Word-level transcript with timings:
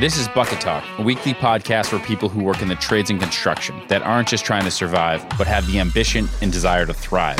This 0.00 0.18
is 0.18 0.26
Bucket 0.26 0.60
Talk, 0.60 0.84
a 0.98 1.02
weekly 1.02 1.34
podcast 1.34 1.86
for 1.86 2.00
people 2.00 2.28
who 2.28 2.42
work 2.42 2.62
in 2.62 2.66
the 2.66 2.74
trades 2.74 3.10
and 3.10 3.20
construction 3.20 3.80
that 3.86 4.02
aren't 4.02 4.26
just 4.26 4.44
trying 4.44 4.64
to 4.64 4.70
survive, 4.72 5.24
but 5.38 5.46
have 5.46 5.68
the 5.68 5.78
ambition 5.78 6.28
and 6.42 6.50
desire 6.50 6.84
to 6.84 6.92
thrive. 6.92 7.36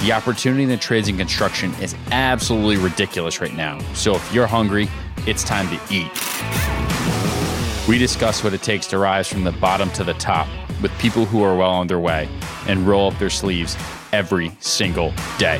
The 0.00 0.12
opportunity 0.12 0.62
in 0.62 0.68
the 0.68 0.76
trades 0.76 1.08
and 1.08 1.18
construction 1.18 1.74
is 1.82 1.96
absolutely 2.12 2.76
ridiculous 2.76 3.40
right 3.40 3.52
now. 3.56 3.80
So 3.94 4.14
if 4.14 4.32
you're 4.32 4.46
hungry, 4.46 4.88
it's 5.26 5.42
time 5.42 5.66
to 5.70 5.80
eat. 5.92 6.12
We 7.88 7.98
discuss 7.98 8.44
what 8.44 8.54
it 8.54 8.62
takes 8.62 8.86
to 8.86 8.98
rise 8.98 9.26
from 9.26 9.42
the 9.42 9.52
bottom 9.52 9.90
to 9.94 10.04
the 10.04 10.14
top 10.14 10.46
with 10.80 10.96
people 11.00 11.24
who 11.24 11.42
are 11.42 11.56
well 11.56 11.72
on 11.72 11.88
their 11.88 11.98
way 11.98 12.28
and 12.68 12.86
roll 12.86 13.10
up 13.10 13.18
their 13.18 13.28
sleeves 13.28 13.76
every 14.12 14.52
single 14.60 15.12
day. 15.36 15.58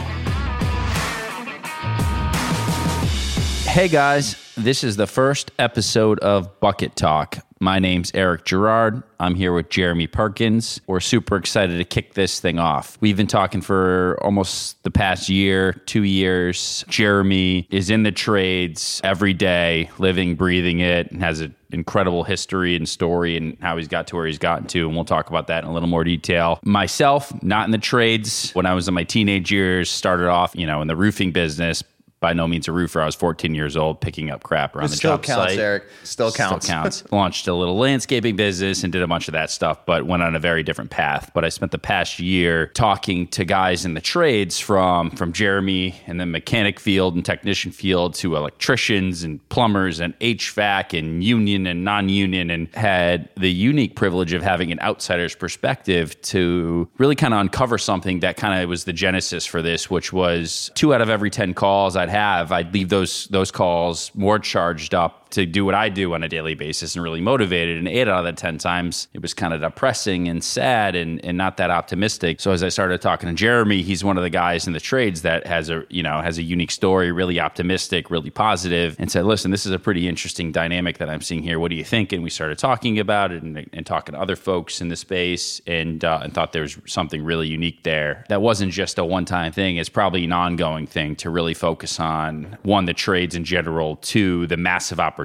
Hey 3.78 3.86
guys, 3.86 4.34
this 4.56 4.82
is 4.82 4.96
the 4.96 5.06
first 5.06 5.52
episode 5.56 6.18
of 6.18 6.58
Bucket 6.58 6.96
Talk. 6.96 7.38
My 7.60 7.78
name's 7.78 8.10
Eric 8.12 8.44
Gerard. 8.44 9.04
I'm 9.20 9.36
here 9.36 9.52
with 9.52 9.68
Jeremy 9.68 10.08
Perkins. 10.08 10.80
We're 10.88 10.98
super 10.98 11.36
excited 11.36 11.78
to 11.78 11.84
kick 11.84 12.14
this 12.14 12.40
thing 12.40 12.58
off. 12.58 12.98
We've 13.00 13.16
been 13.16 13.28
talking 13.28 13.60
for 13.60 14.18
almost 14.20 14.82
the 14.82 14.90
past 14.90 15.28
year, 15.28 15.74
two 15.86 16.02
years. 16.02 16.84
Jeremy 16.88 17.68
is 17.70 17.88
in 17.88 18.02
the 18.02 18.10
trades 18.10 19.00
every 19.04 19.32
day, 19.32 19.90
living, 19.98 20.34
breathing 20.34 20.80
it, 20.80 21.12
and 21.12 21.22
has 21.22 21.40
an 21.40 21.54
incredible 21.70 22.24
history 22.24 22.74
and 22.74 22.88
story 22.88 23.36
and 23.36 23.56
how 23.60 23.76
he's 23.76 23.86
got 23.86 24.08
to 24.08 24.16
where 24.16 24.26
he's 24.26 24.38
gotten 24.38 24.66
to. 24.66 24.88
And 24.88 24.96
we'll 24.96 25.04
talk 25.04 25.30
about 25.30 25.46
that 25.46 25.62
in 25.62 25.70
a 25.70 25.72
little 25.72 25.88
more 25.88 26.02
detail. 26.02 26.58
Myself, 26.64 27.32
not 27.44 27.66
in 27.66 27.70
the 27.70 27.78
trades. 27.78 28.50
When 28.54 28.66
I 28.66 28.74
was 28.74 28.88
in 28.88 28.94
my 28.94 29.04
teenage 29.04 29.52
years, 29.52 29.88
started 29.88 30.26
off, 30.26 30.56
you 30.56 30.66
know, 30.66 30.82
in 30.82 30.88
the 30.88 30.96
roofing 30.96 31.30
business, 31.30 31.84
by 32.20 32.32
no 32.32 32.48
means 32.48 32.66
a 32.68 32.72
roofer. 32.72 33.00
I 33.00 33.06
was 33.06 33.14
14 33.14 33.54
years 33.54 33.76
old 33.76 34.00
picking 34.00 34.30
up 34.30 34.42
crap 34.42 34.74
around 34.74 34.86
It 34.86 34.90
the 34.90 34.96
still 34.96 35.12
job 35.12 35.22
counts, 35.22 35.52
site. 35.52 35.58
Eric. 35.58 35.84
Still 36.02 36.32
counts. 36.32 36.66
Still 36.66 36.74
counts. 36.74 37.04
Launched 37.12 37.46
a 37.48 37.54
little 37.54 37.76
landscaping 37.76 38.36
business 38.36 38.82
and 38.82 38.92
did 38.92 39.02
a 39.02 39.06
bunch 39.06 39.28
of 39.28 39.32
that 39.32 39.50
stuff, 39.50 39.84
but 39.86 40.06
went 40.06 40.22
on 40.22 40.34
a 40.34 40.38
very 40.40 40.62
different 40.62 40.90
path. 40.90 41.30
But 41.34 41.44
I 41.44 41.48
spent 41.48 41.72
the 41.72 41.78
past 41.78 42.18
year 42.18 42.68
talking 42.68 43.26
to 43.28 43.44
guys 43.44 43.84
in 43.84 43.94
the 43.94 44.00
trades 44.00 44.58
from 44.58 45.10
from 45.12 45.32
Jeremy 45.32 45.94
and 46.06 46.20
the 46.20 46.26
mechanic 46.26 46.80
field 46.80 47.14
and 47.14 47.24
technician 47.24 47.70
field 47.72 48.14
to 48.14 48.36
electricians 48.36 49.22
and 49.22 49.46
plumbers 49.48 50.00
and 50.00 50.18
HVAC 50.18 50.98
and 50.98 51.22
union 51.22 51.66
and 51.66 51.84
non-union 51.84 52.50
and 52.50 52.68
had 52.74 53.28
the 53.36 53.50
unique 53.52 53.94
privilege 53.96 54.32
of 54.32 54.42
having 54.42 54.72
an 54.72 54.80
outsider's 54.80 55.34
perspective 55.34 56.20
to 56.22 56.88
really 56.98 57.14
kind 57.14 57.32
of 57.34 57.40
uncover 57.40 57.78
something 57.78 58.20
that 58.20 58.36
kind 58.36 58.60
of 58.62 58.68
was 58.68 58.84
the 58.84 58.92
genesis 58.92 59.46
for 59.46 59.62
this, 59.62 59.88
which 59.90 60.12
was 60.12 60.70
two 60.74 60.92
out 60.94 61.00
of 61.00 61.08
every 61.08 61.30
10 61.30 61.54
calls 61.54 61.96
Have, 62.08 62.52
I'd 62.52 62.72
leave 62.74 62.88
those 62.88 63.26
those 63.26 63.50
calls 63.50 64.10
more 64.14 64.38
charged 64.38 64.94
up 64.94 65.27
to 65.30 65.46
do 65.46 65.64
what 65.64 65.74
I 65.74 65.88
do 65.88 66.14
on 66.14 66.22
a 66.22 66.28
daily 66.28 66.54
basis 66.54 66.94
and 66.94 67.02
really 67.02 67.20
motivated. 67.20 67.78
And 67.78 67.88
eight 67.88 68.08
out 68.08 68.20
of 68.20 68.24
the 68.24 68.32
10 68.32 68.58
times, 68.58 69.08
it 69.12 69.22
was 69.22 69.34
kind 69.34 69.52
of 69.52 69.60
depressing 69.60 70.28
and 70.28 70.42
sad 70.42 70.94
and, 70.94 71.22
and 71.24 71.36
not 71.36 71.56
that 71.58 71.70
optimistic. 71.70 72.40
So 72.40 72.52
as 72.52 72.62
I 72.62 72.68
started 72.68 73.00
talking 73.00 73.28
to 73.28 73.34
Jeremy, 73.34 73.82
he's 73.82 74.02
one 74.02 74.16
of 74.16 74.22
the 74.22 74.30
guys 74.30 74.66
in 74.66 74.72
the 74.72 74.80
trades 74.80 75.22
that 75.22 75.46
has 75.46 75.70
a, 75.70 75.84
you 75.88 76.02
know, 76.02 76.20
has 76.20 76.38
a 76.38 76.42
unique 76.42 76.70
story, 76.70 77.12
really 77.12 77.38
optimistic, 77.40 78.10
really 78.10 78.30
positive, 78.30 78.96
and 78.98 79.10
said, 79.10 79.24
listen, 79.26 79.50
this 79.50 79.66
is 79.66 79.72
a 79.72 79.78
pretty 79.78 80.08
interesting 80.08 80.50
dynamic 80.50 80.98
that 80.98 81.10
I'm 81.10 81.20
seeing 81.20 81.42
here. 81.42 81.58
What 81.58 81.70
do 81.70 81.76
you 81.76 81.84
think? 81.84 82.12
And 82.12 82.22
we 82.22 82.30
started 82.30 82.58
talking 82.58 82.98
about 82.98 83.32
it 83.32 83.42
and, 83.42 83.68
and 83.72 83.86
talking 83.86 84.14
to 84.14 84.20
other 84.20 84.36
folks 84.36 84.80
in 84.80 84.88
the 84.88 84.96
space 84.96 85.60
and, 85.66 86.04
uh, 86.04 86.20
and 86.22 86.32
thought 86.32 86.52
there 86.52 86.62
was 86.62 86.78
something 86.86 87.22
really 87.22 87.48
unique 87.48 87.82
there. 87.82 88.24
That 88.28 88.42
wasn't 88.42 88.72
just 88.72 88.98
a 88.98 89.04
one 89.04 89.24
time 89.24 89.52
thing. 89.52 89.76
It's 89.76 89.88
probably 89.88 90.24
an 90.24 90.32
ongoing 90.32 90.86
thing 90.86 91.16
to 91.16 91.30
really 91.30 91.54
focus 91.54 92.00
on 92.00 92.56
one, 92.62 92.86
the 92.86 92.94
trades 92.94 93.34
in 93.34 93.44
general, 93.44 93.96
two, 93.96 94.46
the 94.46 94.56
massive 94.56 94.98
opportunity 94.98 95.17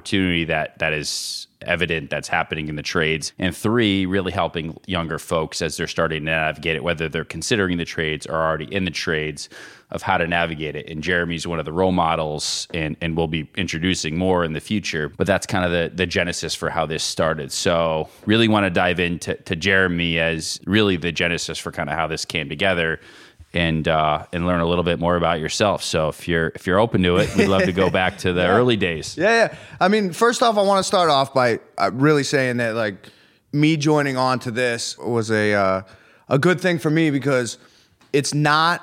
that 0.46 0.80
that 0.80 0.94
is 0.94 1.48
evident 1.66 2.10
that's 2.10 2.28
happening 2.28 2.68
in 2.68 2.76
the 2.76 2.84
trades. 2.84 3.34
And 3.40 3.56
three 3.56 4.06
really 4.06 4.32
helping 4.32 4.78
younger 4.86 5.20
folks 5.20 5.62
as 5.62 5.78
they're 5.78 5.88
starting 5.88 6.26
to 6.26 6.32
navigate 6.32 6.76
it 6.76 6.84
whether 6.84 7.10
they're 7.10 7.26
considering 7.26 7.78
the 7.78 7.86
trades 7.86 8.28
or 8.28 8.36
already 8.36 8.66
in 8.74 8.86
the 8.86 8.92
trades 8.92 9.50
of 9.92 10.02
how 10.02 10.18
to 10.18 10.28
navigate 10.28 10.76
it. 10.76 10.90
And 10.90 11.04
jeremy's 11.04 11.48
one 11.48 11.60
of 11.60 11.66
the 11.66 11.74
role 11.74 11.92
models 11.92 12.68
and 12.74 12.98
and 13.02 13.16
we'll 13.16 13.28
be 13.28 13.50
introducing 13.56 14.18
more 14.18 14.44
in 14.44 14.54
the 14.54 14.60
future 14.60 15.10
but 15.10 15.28
that's 15.28 15.46
kind 15.46 15.66
of 15.66 15.72
the 15.72 15.92
the 15.96 16.06
genesis 16.06 16.54
for 16.56 16.70
how 16.70 16.86
this 16.86 17.04
started. 17.04 17.52
So 17.52 18.10
really 18.26 18.48
want 18.48 18.66
to 18.66 18.70
dive 18.70 19.00
into 19.00 19.36
to 19.36 19.56
jeremy 19.56 20.20
as 20.20 20.60
really 20.66 20.98
the 20.98 21.12
genesis 21.12 21.58
for 21.58 21.72
kind 21.72 21.90
of 21.90 21.96
how 21.96 22.08
this 22.08 22.26
came 22.26 22.50
together 22.50 23.00
and 23.54 23.88
uh, 23.88 24.26
and 24.34 24.48
learn 24.48 24.62
a 24.62 24.66
little 24.66 24.84
bit 24.84 25.00
more 25.00 25.16
about 25.16 25.40
yourself. 25.40 25.84
So 25.84 26.10
if 26.10 26.28
you're 26.28 26.52
if 26.56 26.66
you're 26.66 26.80
open 26.80 27.04
to 27.04 27.18
it, 27.18 27.36
we'd 27.36 27.48
love 27.48 27.64
to 27.64 27.72
go 27.72 27.90
back 27.92 28.18
to 28.20 28.34
the 28.34 28.48
early 28.48 28.78
days. 28.78 29.16
Yeah, 29.18 29.30
yeah. 29.30 29.58
I 29.80 29.88
mean, 29.88 30.12
first 30.12 30.42
off, 30.42 30.58
I 30.58 30.62
want 30.62 30.80
to 30.80 30.84
start 30.84 31.10
off 31.10 31.34
by 31.34 31.60
uh, 31.78 31.92
really 31.94 32.24
saying 32.24 32.58
that 32.58 32.76
like 32.76 32.96
me 33.52 33.78
joining 33.78 34.18
on 34.18 34.40
to 34.40 34.52
this 34.52 34.98
was 34.98 35.30
a 35.30 35.54
uh, 35.54 35.82
a 36.30 36.40
good 36.40 36.60
thing 36.60 36.80
for 36.80 36.90
me 36.90 37.12
because 37.12 37.58
it's 38.12 38.34
not 38.34 38.82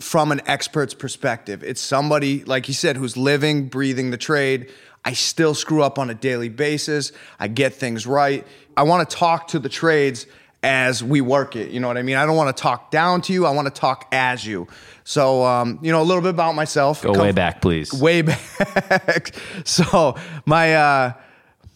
from 0.00 0.32
an 0.32 0.40
expert's 0.46 0.94
perspective. 0.94 1.62
It's 1.62 1.80
somebody 1.80 2.44
like 2.44 2.66
you 2.68 2.74
said 2.74 2.96
who's 2.96 3.16
living, 3.16 3.68
breathing 3.68 4.10
the 4.10 4.16
trade. 4.16 4.70
I 5.04 5.12
still 5.12 5.54
screw 5.54 5.82
up 5.82 5.98
on 5.98 6.10
a 6.10 6.14
daily 6.14 6.48
basis. 6.48 7.12
I 7.38 7.48
get 7.48 7.72
things 7.72 8.06
right. 8.06 8.46
I 8.76 8.82
want 8.82 9.08
to 9.08 9.16
talk 9.16 9.48
to 9.48 9.58
the 9.58 9.68
trades 9.68 10.26
as 10.62 11.02
we 11.02 11.20
work 11.20 11.56
it. 11.56 11.70
You 11.70 11.80
know 11.80 11.88
what 11.88 11.96
I 11.96 12.02
mean? 12.02 12.16
I 12.16 12.26
don't 12.26 12.36
want 12.36 12.54
to 12.54 12.62
talk 12.62 12.90
down 12.90 13.22
to 13.22 13.32
you. 13.32 13.46
I 13.46 13.50
want 13.50 13.66
to 13.66 13.80
talk 13.80 14.06
as 14.12 14.46
you. 14.46 14.68
So, 15.04 15.44
um, 15.44 15.78
you 15.82 15.90
know, 15.90 16.02
a 16.02 16.04
little 16.04 16.22
bit 16.22 16.30
about 16.30 16.54
myself. 16.54 17.02
Go 17.02 17.12
Come- 17.12 17.22
way 17.22 17.32
back, 17.32 17.62
please. 17.62 17.92
way 17.92 18.22
back. 18.22 19.34
so 19.64 20.16
my 20.44 20.74
uh, 20.74 21.12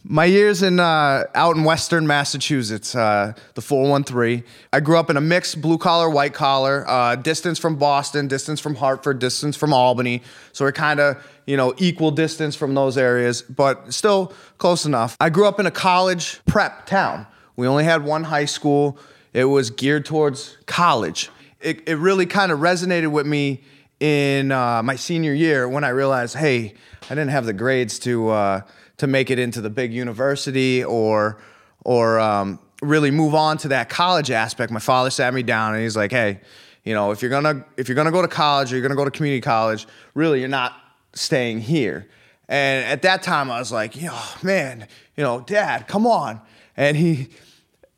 my 0.07 0.27
years 0.27 0.63
in 0.63 0.81
uh, 0.81 1.25
out 1.35 1.57
in 1.57 1.65
Western 1.65 2.07
Massachusetts, 2.07 2.95
uh, 2.95 3.33
the 3.55 3.63
413. 3.63 4.45
I 4.71 4.81
grew 4.81 4.99
up 4.99 5.09
in 5.09 5.17
a 5.17 5.21
mixed 5.21 5.63
blue 5.63 5.79
collar, 5.79 6.11
white 6.11 6.35
collar, 6.35 6.85
uh, 6.87 7.17
distance 7.17 7.59
from 7.59 7.77
Boston, 7.77 8.29
distance 8.29 8.61
from 8.61 8.75
Hartford, 8.75 9.19
distance 9.19 9.57
from 9.57 9.73
Albany. 9.73 10.23
So 10.53 10.67
we're 10.67 10.73
kind 10.73 11.01
of 11.01 11.17
you 11.47 11.57
know 11.57 11.73
equal 11.79 12.11
distance 12.11 12.55
from 12.55 12.75
those 12.75 12.99
areas, 12.99 13.41
but 13.41 13.95
still 13.95 14.35
close 14.59 14.85
enough. 14.85 15.17
I 15.21 15.31
grew 15.31 15.47
up 15.47 15.59
in 15.59 15.65
a 15.65 15.71
college 15.71 16.41
prep 16.45 16.85
town. 16.85 17.27
We 17.57 17.67
only 17.67 17.85
had 17.85 18.05
one 18.05 18.25
high 18.25 18.45
school. 18.45 18.99
It 19.33 19.45
was 19.45 19.71
geared 19.71 20.05
towards 20.05 20.57
college. 20.67 21.31
It, 21.61 21.89
it 21.89 21.97
really 21.97 22.27
kind 22.27 22.53
of 22.53 22.59
resonated 22.61 23.11
with 23.11 23.27
me 23.27 23.63
in 24.01 24.53
uh, 24.53 24.83
my 24.83 24.97
senior 24.97 25.33
year 25.33 25.69
when 25.69 25.85
I 25.85 25.91
realized, 25.91 26.37
hey, 26.37 26.75
I 27.05 27.09
didn't 27.11 27.31
have 27.31 27.47
the 27.47 27.53
grades 27.53 27.99
to 28.01 28.29
uh, 28.31 28.61
to 28.99 29.07
make 29.07 29.31
it 29.31 29.39
into 29.39 29.61
the 29.61 29.71
big 29.71 29.93
university 29.93 30.85
or 30.85 31.39
or 31.85 32.19
um, 32.19 32.59
really 32.83 33.11
move 33.11 33.35
on 33.35 33.57
to 33.59 33.69
that 33.69 33.89
college 33.89 34.31
aspect. 34.31 34.73
My 34.73 34.81
father 34.81 35.11
sat 35.11 35.33
me 35.35 35.43
down 35.43 35.75
and 35.75 35.83
he's 35.83 35.97
like, 35.97 36.13
hey, 36.13 36.41
you 36.85 36.95
know, 36.95 37.13
if 37.13 37.23
you're 37.23 37.31
gonna 37.31 37.65
if 37.77 37.89
you're 37.89 37.97
gonna 37.97 38.13
go 38.13 38.23
to 38.23 38.29
college 38.29 38.73
or 38.73 38.77
you're 38.77 38.83
gonna 38.83 38.97
go 38.97 39.05
to 39.05 39.11
community 39.11 39.41
college, 39.41 39.87
really, 40.15 40.41
you're 40.41 40.49
not 40.49 40.75
staying 41.15 41.61
here. 41.61 42.09
And 42.49 42.85
at 42.85 43.03
that 43.03 43.23
time, 43.23 43.51
I 43.51 43.59
was 43.59 43.73
like, 43.73 43.95
oh, 44.03 44.37
man, 44.43 44.87
you 45.17 45.25
know, 45.25 45.41
Dad, 45.41 45.89
come 45.89 46.07
on. 46.07 46.41
And 46.77 46.97
he, 46.97 47.29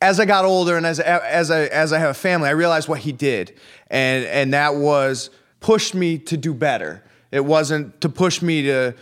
as 0.01 0.19
I 0.19 0.25
got 0.25 0.45
older 0.45 0.77
and 0.77 0.85
as 0.85 0.99
as 0.99 1.51
I 1.51 1.65
as 1.65 1.91
I 1.91 1.99
have 1.99 2.11
a 2.11 2.13
family, 2.13 2.49
I 2.49 2.51
realized 2.51 2.87
what 2.87 2.99
he 2.99 3.11
did, 3.11 3.53
and 3.89 4.25
and 4.25 4.53
that 4.53 4.75
was 4.75 5.29
pushed 5.59 5.95
me 5.95 6.17
to 6.19 6.37
do 6.37 6.53
better. 6.53 7.03
It 7.31 7.43
wasn't 7.43 7.99
to 8.01 8.09
push 8.09 8.41
me 8.41 8.63
to 8.63 8.93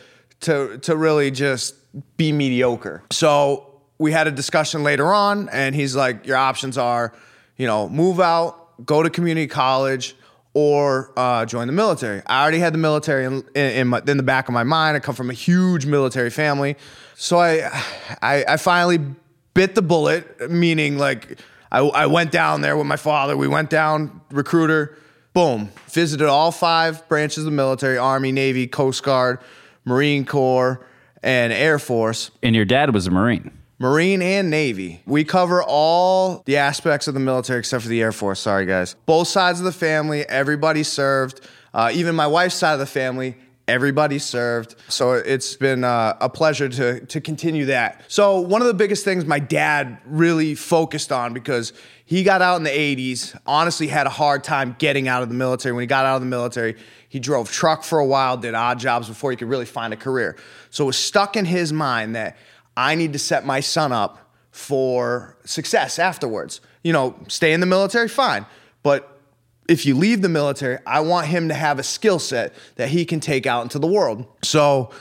to 0.41 0.77
to 0.79 0.95
really 0.95 1.31
just 1.31 1.75
be 2.17 2.31
mediocre. 2.31 3.03
So 3.11 3.81
we 3.97 4.11
had 4.11 4.27
a 4.27 4.31
discussion 4.31 4.83
later 4.83 5.13
on, 5.13 5.49
and 5.49 5.75
he's 5.75 5.95
like, 5.95 6.25
"Your 6.25 6.37
options 6.37 6.77
are, 6.77 7.13
you 7.57 7.67
know, 7.67 7.89
move 7.89 8.19
out, 8.19 8.85
go 8.85 9.03
to 9.03 9.09
community 9.09 9.47
college." 9.47 10.15
Or 10.57 11.11
uh, 11.17 11.45
join 11.45 11.67
the 11.67 11.73
military. 11.73 12.21
I 12.25 12.41
already 12.41 12.59
had 12.59 12.73
the 12.73 12.77
military 12.77 13.25
in, 13.25 13.43
in, 13.55 13.89
my, 13.89 14.01
in 14.07 14.15
the 14.15 14.23
back 14.23 14.47
of 14.47 14.53
my 14.53 14.63
mind. 14.63 14.95
I 14.95 15.01
come 15.01 15.13
from 15.13 15.29
a 15.29 15.33
huge 15.33 15.85
military 15.85 16.29
family, 16.29 16.77
so 17.15 17.37
I, 17.37 17.69
I, 18.21 18.45
I 18.47 18.55
finally 18.55 18.99
bit 19.55 19.73
the 19.73 19.81
bullet, 19.81 20.51
meaning 20.51 20.99
like 20.99 21.39
I, 21.71 21.79
I 21.79 22.05
went 22.05 22.31
down 22.31 22.61
there 22.61 22.77
with 22.77 22.85
my 22.85 22.97
father. 22.97 23.35
We 23.35 23.47
went 23.47 23.71
down, 23.71 24.21
recruiter, 24.29 24.95
boom, 25.33 25.71
visited 25.87 26.27
all 26.27 26.51
five 26.51 27.07
branches 27.09 27.39
of 27.39 27.45
the 27.45 27.51
military 27.51 27.97
Army, 27.97 28.31
Navy, 28.31 28.67
Coast 28.67 29.01
Guard, 29.01 29.39
Marine 29.83 30.25
Corps, 30.25 30.85
and 31.23 31.51
Air 31.51 31.79
Force. 31.79 32.29
And 32.43 32.55
your 32.55 32.65
dad 32.65 32.93
was 32.93 33.07
a 33.07 33.11
Marine. 33.11 33.51
Marine 33.79 34.21
and 34.21 34.49
Navy. 34.49 35.01
We 35.05 35.25
cover 35.25 35.61
all 35.61 36.43
the 36.45 36.57
aspects 36.57 37.07
of 37.07 37.13
the 37.13 37.19
military 37.19 37.59
except 37.59 37.83
for 37.83 37.89
the 37.89 38.01
Air 38.01 38.13
Force. 38.13 38.39
Sorry, 38.39 38.65
guys. 38.65 38.95
Both 39.05 39.27
sides 39.27 39.59
of 39.59 39.65
the 39.65 39.73
family, 39.73 40.21
everybody 40.29 40.83
served. 40.83 41.41
Uh, 41.73 41.91
even 41.93 42.15
my 42.15 42.27
wife's 42.27 42.55
side 42.55 42.73
of 42.73 42.79
the 42.79 42.85
family, 42.85 43.35
Everybody 43.67 44.19
served. 44.19 44.75
So 44.89 45.13
it's 45.13 45.55
been 45.55 45.83
uh, 45.83 46.17
a 46.21 46.29
pleasure 46.29 46.69
to, 46.69 47.03
to 47.07 47.19
continue 47.19 47.65
that. 47.65 48.03
So, 48.07 48.39
one 48.39 48.61
of 48.61 48.67
the 48.67 48.75
biggest 48.75 49.03
things 49.03 49.25
my 49.25 49.39
dad 49.39 49.97
really 50.05 50.53
focused 50.53 51.11
on 51.11 51.33
because 51.33 51.73
he 52.05 52.21
got 52.21 52.43
out 52.43 52.57
in 52.57 52.63
the 52.63 52.69
80s, 52.69 53.35
honestly 53.47 53.87
had 53.87 54.05
a 54.05 54.11
hard 54.11 54.43
time 54.43 54.75
getting 54.77 55.07
out 55.07 55.23
of 55.23 55.29
the 55.29 55.35
military. 55.35 55.73
When 55.73 55.81
he 55.81 55.87
got 55.87 56.05
out 56.05 56.15
of 56.15 56.21
the 56.21 56.27
military, 56.27 56.75
he 57.09 57.19
drove 57.19 57.51
truck 57.51 57.83
for 57.83 57.97
a 57.97 58.05
while, 58.05 58.37
did 58.37 58.53
odd 58.53 58.77
jobs 58.77 59.07
before 59.07 59.31
he 59.31 59.37
could 59.37 59.49
really 59.49 59.65
find 59.65 59.93
a 59.93 59.97
career. 59.97 60.37
So, 60.69 60.83
it 60.83 60.87
was 60.87 60.97
stuck 60.97 61.35
in 61.35 61.45
his 61.45 61.73
mind 61.73 62.15
that 62.15 62.37
I 62.77 62.93
need 62.93 63.13
to 63.13 63.19
set 63.19 63.47
my 63.47 63.61
son 63.61 63.91
up 63.91 64.31
for 64.51 65.37
success 65.43 65.97
afterwards. 65.97 66.61
You 66.83 66.93
know, 66.93 67.15
stay 67.29 67.51
in 67.51 67.61
the 67.61 67.65
military, 67.65 68.09
fine. 68.09 68.45
But 68.83 69.14
if 69.67 69.85
you 69.85 69.95
leave 69.95 70.21
the 70.21 70.29
military, 70.29 70.77
I 70.85 70.99
want 71.01 71.27
him 71.27 71.47
to 71.49 71.53
have 71.53 71.79
a 71.79 71.83
skill 71.83 72.19
set 72.19 72.53
that 72.75 72.89
he 72.89 73.05
can 73.05 73.19
take 73.19 73.45
out 73.45 73.63
into 73.63 73.79
the 73.79 73.87
world. 73.87 74.25
So 74.43 74.91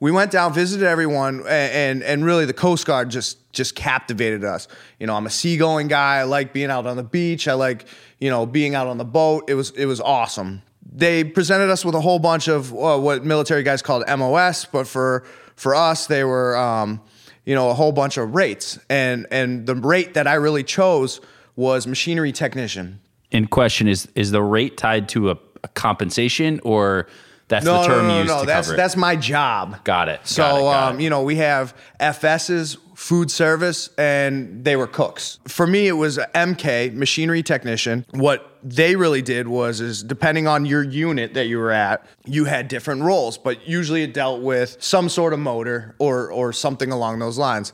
we 0.00 0.10
went 0.10 0.30
down, 0.30 0.52
visited 0.52 0.86
everyone, 0.86 1.44
and, 1.48 2.02
and, 2.02 2.24
really 2.24 2.44
the 2.44 2.52
Coast 2.52 2.86
Guard 2.86 3.10
just 3.10 3.38
just 3.52 3.74
captivated 3.74 4.44
us. 4.44 4.66
You 4.98 5.06
know, 5.06 5.14
I'm 5.14 5.26
a 5.26 5.30
seagoing 5.30 5.88
guy. 5.88 6.16
I 6.16 6.24
like 6.24 6.52
being 6.52 6.70
out 6.70 6.86
on 6.86 6.96
the 6.96 7.04
beach. 7.04 7.46
I 7.48 7.54
like 7.54 7.86
you 8.18 8.30
know 8.30 8.46
being 8.46 8.74
out 8.74 8.86
on 8.86 8.98
the 8.98 9.04
boat. 9.04 9.44
It 9.48 9.54
was 9.54 9.70
it 9.70 9.86
was 9.86 10.00
awesome. 10.00 10.62
They 10.92 11.24
presented 11.24 11.70
us 11.70 11.84
with 11.84 11.94
a 11.94 12.00
whole 12.00 12.18
bunch 12.18 12.48
of 12.48 12.72
uh, 12.72 12.98
what 12.98 13.24
military 13.24 13.62
guys 13.62 13.82
called 13.82 14.04
MOS, 14.06 14.64
but 14.64 14.86
for 14.86 15.24
for 15.56 15.74
us 15.74 16.06
they 16.06 16.24
were 16.24 16.56
um, 16.56 17.00
you 17.44 17.54
know 17.54 17.70
a 17.70 17.74
whole 17.74 17.92
bunch 17.92 18.16
of 18.16 18.34
rates, 18.34 18.78
and 18.90 19.26
and 19.30 19.66
the 19.66 19.74
rate 19.74 20.14
that 20.14 20.26
I 20.26 20.34
really 20.34 20.64
chose 20.64 21.20
was 21.56 21.86
machinery 21.86 22.32
technician 22.32 23.00
in 23.30 23.46
question 23.46 23.88
is 23.88 24.08
is 24.14 24.30
the 24.30 24.42
rate 24.42 24.76
tied 24.76 25.08
to 25.10 25.30
a, 25.30 25.38
a 25.62 25.68
compensation 25.68 26.60
or 26.64 27.06
that's 27.48 27.66
no, 27.66 27.82
the 27.82 27.88
term 27.88 28.08
no, 28.08 28.14
no, 28.14 28.18
used 28.20 28.28
no, 28.28 28.40
to 28.40 28.46
that's 28.46 28.68
cover 28.68 28.74
it? 28.74 28.76
that's 28.78 28.96
my 28.96 29.16
job. 29.16 29.84
Got 29.84 30.08
it. 30.08 30.20
So 30.24 30.42
Got 30.42 30.56
it, 30.56 30.60
got 30.60 30.90
um, 30.92 30.98
it. 30.98 31.02
you 31.02 31.10
know 31.10 31.22
we 31.22 31.36
have 31.36 31.76
FSs, 32.00 32.78
food 32.94 33.30
service, 33.30 33.90
and 33.98 34.64
they 34.64 34.76
were 34.76 34.86
cooks. 34.86 35.38
For 35.46 35.66
me, 35.66 35.86
it 35.86 35.92
was 35.92 36.16
a 36.16 36.26
MK, 36.34 36.94
machinery 36.94 37.42
technician. 37.42 38.06
What 38.12 38.58
they 38.62 38.96
really 38.96 39.20
did 39.20 39.46
was 39.46 39.80
is 39.80 40.02
depending 40.02 40.46
on 40.46 40.64
your 40.64 40.82
unit 40.82 41.34
that 41.34 41.46
you 41.46 41.58
were 41.58 41.70
at, 41.70 42.06
you 42.24 42.46
had 42.46 42.68
different 42.68 43.02
roles, 43.02 43.36
but 43.36 43.68
usually 43.68 44.02
it 44.02 44.14
dealt 44.14 44.40
with 44.40 44.82
some 44.82 45.10
sort 45.10 45.34
of 45.34 45.38
motor 45.38 45.94
or 45.98 46.32
or 46.32 46.52
something 46.52 46.90
along 46.90 47.18
those 47.18 47.36
lines 47.36 47.72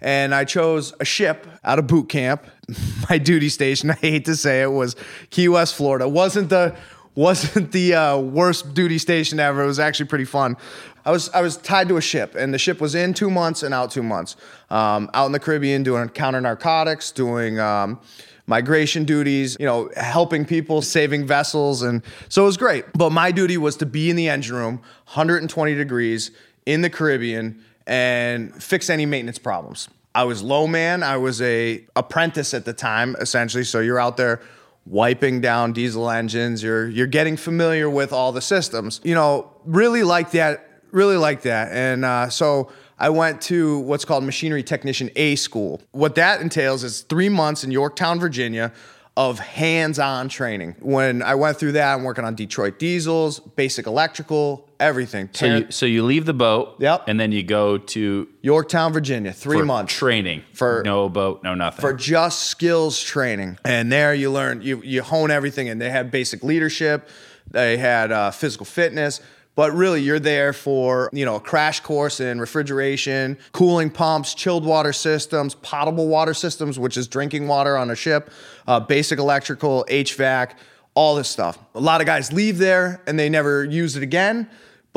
and 0.00 0.34
I 0.34 0.44
chose 0.44 0.92
a 1.00 1.04
ship 1.04 1.46
out 1.64 1.78
of 1.78 1.86
boot 1.86 2.08
camp. 2.08 2.44
My 3.10 3.18
duty 3.18 3.48
station, 3.48 3.90
I 3.92 3.94
hate 3.94 4.24
to 4.26 4.36
say 4.36 4.62
it, 4.62 4.72
was 4.72 4.96
Key 5.30 5.48
West, 5.48 5.74
Florida. 5.74 6.08
wasn't 6.08 6.50
the 6.50 6.76
wasn't 7.14 7.72
the 7.72 7.94
uh, 7.94 8.18
worst 8.18 8.74
duty 8.74 8.98
station 8.98 9.40
ever. 9.40 9.62
It 9.62 9.66
was 9.66 9.78
actually 9.78 10.06
pretty 10.06 10.26
fun. 10.26 10.56
I 11.04 11.10
was 11.10 11.30
I 11.30 11.40
was 11.40 11.56
tied 11.56 11.88
to 11.88 11.96
a 11.96 12.00
ship, 12.00 12.34
and 12.34 12.52
the 12.52 12.58
ship 12.58 12.80
was 12.80 12.94
in 12.94 13.14
two 13.14 13.30
months 13.30 13.62
and 13.62 13.72
out 13.72 13.90
two 13.90 14.02
months. 14.02 14.36
Um, 14.70 15.10
out 15.14 15.26
in 15.26 15.32
the 15.32 15.40
Caribbean, 15.40 15.82
doing 15.82 16.08
counter 16.08 16.40
narcotics, 16.40 17.12
doing. 17.12 17.58
Um, 17.58 18.00
migration 18.46 19.04
duties, 19.04 19.56
you 19.58 19.66
know, 19.66 19.90
helping 19.96 20.44
people, 20.44 20.80
saving 20.80 21.26
vessels. 21.26 21.82
And 21.82 22.02
so 22.28 22.42
it 22.42 22.46
was 22.46 22.56
great. 22.56 22.84
But 22.94 23.10
my 23.10 23.32
duty 23.32 23.58
was 23.58 23.76
to 23.78 23.86
be 23.86 24.08
in 24.08 24.16
the 24.16 24.28
engine 24.28 24.56
room, 24.56 24.76
120 25.06 25.74
degrees 25.74 26.30
in 26.64 26.82
the 26.82 26.90
Caribbean, 26.90 27.62
and 27.86 28.54
fix 28.62 28.90
any 28.90 29.06
maintenance 29.06 29.38
problems. 29.38 29.88
I 30.14 30.24
was 30.24 30.42
low 30.42 30.66
man. 30.66 31.02
I 31.02 31.18
was 31.18 31.42
a 31.42 31.84
apprentice 31.94 32.54
at 32.54 32.64
the 32.64 32.72
time, 32.72 33.16
essentially. 33.20 33.64
So 33.64 33.80
you're 33.80 34.00
out 34.00 34.16
there 34.16 34.40
wiping 34.86 35.40
down 35.40 35.72
diesel 35.72 36.08
engines. 36.10 36.62
You're 36.62 36.88
you're 36.88 37.06
getting 37.06 37.36
familiar 37.36 37.90
with 37.90 38.12
all 38.12 38.32
the 38.32 38.40
systems. 38.40 39.00
You 39.04 39.14
know, 39.14 39.50
really 39.64 40.02
like 40.02 40.30
that. 40.30 40.82
Really 40.90 41.16
like 41.16 41.42
that. 41.42 41.72
And 41.72 42.04
uh, 42.04 42.30
so 42.30 42.70
I 42.98 43.10
went 43.10 43.42
to 43.42 43.80
what's 43.80 44.06
called 44.06 44.24
Machinery 44.24 44.62
Technician 44.62 45.10
A 45.16 45.36
School. 45.36 45.82
What 45.92 46.14
that 46.14 46.40
entails 46.40 46.82
is 46.82 47.02
three 47.02 47.28
months 47.28 47.62
in 47.62 47.70
Yorktown, 47.70 48.18
Virginia, 48.18 48.72
of 49.18 49.38
hands-on 49.38 50.28
training. 50.28 50.76
When 50.80 51.22
I 51.22 51.34
went 51.34 51.58
through 51.58 51.72
that, 51.72 51.94
I'm 51.94 52.04
working 52.04 52.24
on 52.24 52.34
Detroit 52.34 52.78
diesels, 52.78 53.40
basic 53.40 53.86
electrical, 53.86 54.65
everything. 54.80 55.28
so 55.32 55.46
you, 55.46 55.66
so 55.70 55.86
you 55.86 56.04
leave 56.04 56.24
the 56.26 56.34
boat 56.34 56.76
Yep. 56.78 57.04
and 57.08 57.18
then 57.18 57.32
you 57.32 57.42
go 57.42 57.78
to 57.78 58.28
Yorktown, 58.42 58.92
Virginia, 58.92 59.32
three 59.32 59.58
for 59.58 59.64
months 59.64 59.94
training 59.94 60.42
For- 60.52 60.82
no 60.84 61.08
boat, 61.08 61.42
no 61.42 61.54
nothing. 61.54 61.80
for 61.80 61.92
just 61.92 62.44
skills 62.44 63.00
training. 63.00 63.58
And 63.64 63.90
there 63.90 64.14
you 64.14 64.30
learn, 64.30 64.62
you 64.62 64.80
you 64.82 65.02
hone 65.02 65.30
everything. 65.30 65.68
And 65.68 65.80
they 65.80 65.90
had 65.90 66.10
basic 66.10 66.42
leadership, 66.42 67.08
they 67.50 67.76
had 67.76 68.12
uh, 68.12 68.30
physical 68.30 68.66
fitness. 68.66 69.20
But 69.54 69.72
really, 69.72 70.02
you're 70.02 70.20
there 70.20 70.52
for 70.52 71.08
you 71.14 71.24
know 71.24 71.36
a 71.36 71.40
crash 71.40 71.80
course 71.80 72.20
in 72.20 72.38
refrigeration, 72.38 73.38
cooling 73.52 73.88
pumps, 73.88 74.34
chilled 74.34 74.66
water 74.66 74.92
systems, 74.92 75.54
potable 75.54 76.08
water 76.08 76.34
systems, 76.34 76.78
which 76.78 76.98
is 76.98 77.08
drinking 77.08 77.48
water 77.48 77.74
on 77.78 77.90
a 77.90 77.96
ship, 77.96 78.30
uh, 78.66 78.80
basic 78.80 79.18
electrical, 79.18 79.86
HVAC, 79.88 80.50
all 80.94 81.14
this 81.14 81.30
stuff. 81.30 81.58
A 81.74 81.80
lot 81.80 82.02
of 82.02 82.06
guys 82.06 82.34
leave 82.34 82.58
there 82.58 83.00
and 83.06 83.18
they 83.18 83.30
never 83.30 83.64
use 83.64 83.96
it 83.96 84.02
again. 84.02 84.46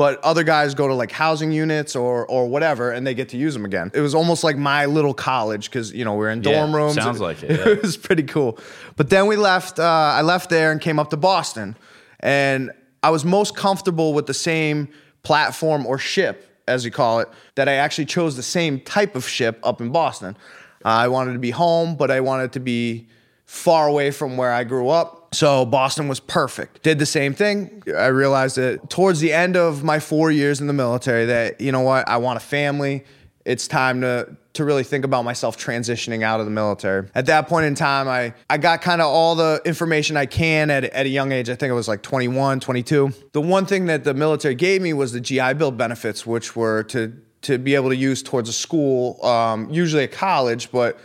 But 0.00 0.18
other 0.24 0.44
guys 0.44 0.74
go 0.74 0.88
to 0.88 0.94
like 0.94 1.12
housing 1.12 1.52
units 1.52 1.94
or 1.94 2.26
or 2.26 2.48
whatever, 2.48 2.90
and 2.90 3.06
they 3.06 3.12
get 3.12 3.28
to 3.28 3.36
use 3.36 3.52
them 3.52 3.66
again. 3.66 3.90
It 3.92 4.00
was 4.00 4.14
almost 4.14 4.42
like 4.42 4.56
my 4.56 4.86
little 4.86 5.12
college 5.12 5.68
because 5.68 5.92
you 5.92 6.06
know 6.06 6.14
we 6.14 6.24
are 6.24 6.30
in 6.30 6.42
Yeah, 6.42 6.52
dorm 6.52 6.74
rooms. 6.74 6.94
sounds 6.94 7.20
like 7.20 7.42
it, 7.42 7.50
It 7.66 7.82
was 7.82 7.98
pretty 7.98 8.22
cool. 8.22 8.58
But 8.96 9.10
then 9.10 9.26
we 9.26 9.36
left. 9.36 9.78
Uh, 9.78 9.82
I 9.84 10.22
left 10.22 10.48
there 10.48 10.72
and 10.72 10.80
came 10.80 10.98
up 10.98 11.10
to 11.10 11.18
Boston, 11.18 11.76
and 12.20 12.70
I 13.02 13.10
was 13.10 13.26
most 13.26 13.54
comfortable 13.54 14.14
with 14.14 14.24
the 14.24 14.32
same 14.32 14.88
platform 15.22 15.84
or 15.84 15.98
ship, 15.98 16.48
as 16.66 16.82
you 16.86 16.90
call 16.90 17.20
it, 17.20 17.28
that 17.56 17.68
I 17.68 17.74
actually 17.74 18.06
chose 18.06 18.36
the 18.36 18.42
same 18.42 18.80
type 18.80 19.14
of 19.14 19.28
ship 19.28 19.60
up 19.62 19.82
in 19.82 19.90
Boston. 19.90 20.34
I 20.82 21.08
wanted 21.08 21.34
to 21.34 21.38
be 21.40 21.50
home, 21.50 21.94
but 21.96 22.10
I 22.10 22.20
wanted 22.20 22.52
to 22.52 22.60
be 22.60 23.06
far 23.44 23.86
away 23.86 24.12
from 24.12 24.38
where 24.38 24.50
I 24.50 24.64
grew 24.64 24.88
up. 24.88 25.19
So 25.32 25.64
Boston 25.64 26.08
was 26.08 26.18
perfect. 26.18 26.82
Did 26.82 26.98
the 26.98 27.06
same 27.06 27.34
thing. 27.34 27.82
I 27.96 28.06
realized 28.06 28.56
that 28.56 28.90
towards 28.90 29.20
the 29.20 29.32
end 29.32 29.56
of 29.56 29.84
my 29.84 30.00
four 30.00 30.30
years 30.30 30.60
in 30.60 30.66
the 30.66 30.72
military, 30.72 31.26
that 31.26 31.60
you 31.60 31.70
know 31.70 31.80
what, 31.80 32.08
I 32.08 32.16
want 32.16 32.36
a 32.36 32.40
family. 32.40 33.04
It's 33.44 33.68
time 33.68 34.00
to 34.00 34.36
to 34.52 34.64
really 34.64 34.82
think 34.82 35.04
about 35.04 35.24
myself 35.24 35.56
transitioning 35.56 36.22
out 36.22 36.40
of 36.40 36.46
the 36.46 36.50
military. 36.50 37.08
At 37.14 37.26
that 37.26 37.48
point 37.48 37.66
in 37.66 37.76
time, 37.76 38.08
I, 38.08 38.34
I 38.48 38.58
got 38.58 38.82
kind 38.82 39.00
of 39.00 39.06
all 39.06 39.36
the 39.36 39.62
information 39.64 40.16
I 40.16 40.26
can 40.26 40.70
at, 40.70 40.84
at 40.84 41.06
a 41.06 41.08
young 41.08 41.30
age. 41.30 41.48
I 41.48 41.54
think 41.54 41.70
it 41.70 41.74
was 41.74 41.86
like 41.86 42.02
21, 42.02 42.58
22. 42.58 43.12
The 43.30 43.40
one 43.40 43.64
thing 43.64 43.86
that 43.86 44.02
the 44.02 44.12
military 44.12 44.56
gave 44.56 44.82
me 44.82 44.92
was 44.92 45.12
the 45.12 45.20
GI 45.20 45.54
Bill 45.54 45.70
benefits, 45.70 46.26
which 46.26 46.56
were 46.56 46.82
to 46.84 47.12
to 47.42 47.58
be 47.58 47.74
able 47.74 47.88
to 47.88 47.96
use 47.96 48.22
towards 48.22 48.48
a 48.48 48.52
school, 48.52 49.24
um, 49.24 49.70
usually 49.70 50.04
a 50.04 50.08
college, 50.08 50.70
but 50.70 50.98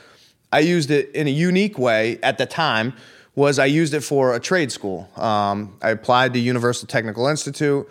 I 0.51 0.60
used 0.60 0.92
it 0.92 1.12
in 1.16 1.27
a 1.27 1.31
unique 1.31 1.77
way 1.77 2.19
at 2.24 2.38
the 2.38 2.45
time. 2.45 2.94
Was 3.36 3.60
I 3.60 3.66
used 3.66 3.94
it 3.94 4.02
for 4.02 4.34
a 4.34 4.40
trade 4.40 4.72
school? 4.72 5.10
Um, 5.18 5.78
I 5.82 5.90
applied 5.90 6.34
to 6.34 6.40
Universal 6.40 6.88
Technical 6.88 7.28
Institute. 7.28 7.88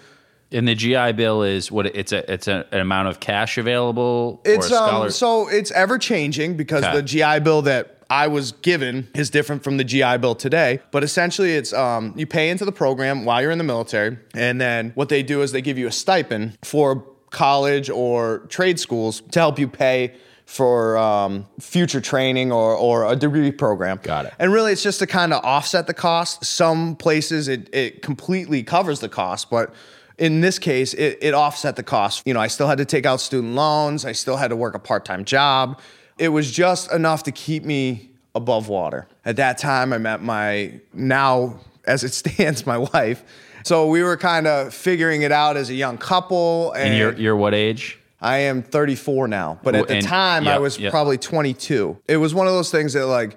and 0.52 0.66
the 0.68 0.74
GI 0.74 1.12
Bill 1.12 1.42
is 1.42 1.70
what 1.72 1.86
it's 1.86 2.12
a 2.12 2.30
it's 2.32 2.48
a, 2.48 2.64
an 2.72 2.80
amount 2.80 3.08
of 3.08 3.18
cash 3.20 3.58
available 3.58 4.40
It's 4.44 4.70
or 4.70 4.74
a 4.74 4.76
scholar- 4.76 5.04
um, 5.06 5.10
so 5.10 5.48
it's 5.48 5.70
ever 5.72 5.98
changing 5.98 6.56
because 6.56 6.84
Okay. 6.84 6.96
the 6.96 7.02
GI 7.02 7.40
Bill 7.40 7.62
that 7.62 7.90
I 8.10 8.28
was 8.28 8.52
given 8.52 9.08
is 9.14 9.30
different 9.30 9.64
from 9.64 9.76
the 9.78 9.84
GI 9.84 10.18
Bill 10.18 10.34
today. 10.34 10.80
But 10.92 11.02
essentially, 11.02 11.54
it's 11.54 11.72
um, 11.72 12.12
you 12.16 12.26
pay 12.26 12.48
into 12.50 12.64
the 12.64 12.72
program 12.72 13.24
while 13.24 13.42
you're 13.42 13.50
in 13.50 13.58
the 13.58 13.64
military, 13.64 14.16
and 14.34 14.60
then 14.60 14.92
what 14.94 15.08
they 15.08 15.22
do 15.22 15.42
is 15.42 15.52
they 15.52 15.62
give 15.62 15.76
you 15.78 15.88
a 15.88 15.92
stipend 15.92 16.56
for 16.62 17.04
college 17.30 17.90
or 17.90 18.38
trade 18.48 18.78
schools 18.78 19.22
to 19.32 19.40
help 19.40 19.58
you 19.58 19.66
pay 19.66 20.12
for 20.44 20.96
um, 20.98 21.46
future 21.58 22.00
training 22.00 22.52
or, 22.52 22.74
or 22.74 23.10
a 23.10 23.16
degree 23.16 23.50
program. 23.50 23.98
Got 24.02 24.26
it. 24.26 24.34
And 24.38 24.52
really, 24.52 24.72
it's 24.72 24.82
just 24.82 24.98
to 24.98 25.06
kind 25.06 25.32
of 25.32 25.44
offset 25.44 25.86
the 25.86 25.94
cost. 25.94 26.44
Some 26.44 26.96
places 26.96 27.48
it, 27.48 27.74
it 27.74 28.02
completely 28.02 28.62
covers 28.62 29.00
the 29.00 29.08
cost, 29.08 29.50
but 29.50 29.72
in 30.18 30.40
this 30.40 30.58
case, 30.58 30.94
it, 30.94 31.18
it 31.20 31.34
offset 31.34 31.76
the 31.76 31.82
cost. 31.82 32.22
You 32.26 32.34
know, 32.34 32.40
I 32.40 32.46
still 32.46 32.68
had 32.68 32.78
to 32.78 32.84
take 32.84 33.06
out 33.06 33.20
student 33.20 33.54
loans, 33.54 34.04
I 34.04 34.12
still 34.12 34.36
had 34.36 34.48
to 34.48 34.56
work 34.56 34.74
a 34.74 34.78
part 34.78 35.04
time 35.04 35.24
job. 35.24 35.80
It 36.18 36.28
was 36.28 36.52
just 36.52 36.92
enough 36.92 37.24
to 37.24 37.32
keep 37.32 37.64
me 37.64 38.10
above 38.34 38.68
water. 38.68 39.08
At 39.24 39.36
that 39.36 39.58
time, 39.58 39.92
I 39.92 39.98
met 39.98 40.22
my 40.22 40.80
now, 40.92 41.58
as 41.86 42.04
it 42.04 42.12
stands, 42.14 42.66
my 42.66 42.78
wife. 42.78 43.24
So 43.64 43.88
we 43.88 44.02
were 44.02 44.18
kind 44.18 44.46
of 44.46 44.74
figuring 44.74 45.22
it 45.22 45.32
out 45.32 45.56
as 45.56 45.70
a 45.70 45.74
young 45.74 45.96
couple. 45.96 46.72
And, 46.72 46.90
and 46.90 46.98
you're 46.98 47.14
you're 47.14 47.36
what 47.36 47.54
age? 47.54 47.98
I 48.24 48.38
am 48.38 48.62
34 48.62 49.28
now, 49.28 49.58
but 49.62 49.74
at 49.74 49.86
the 49.86 49.96
And- 49.96 50.06
time 50.06 50.48
I 50.48 50.58
was 50.58 50.78
probably 50.78 51.18
22. 51.18 51.98
It 52.08 52.16
was 52.16 52.34
one 52.34 52.46
of 52.46 52.54
those 52.54 52.70
things 52.70 52.94
that 52.94 53.04
like, 53.06 53.36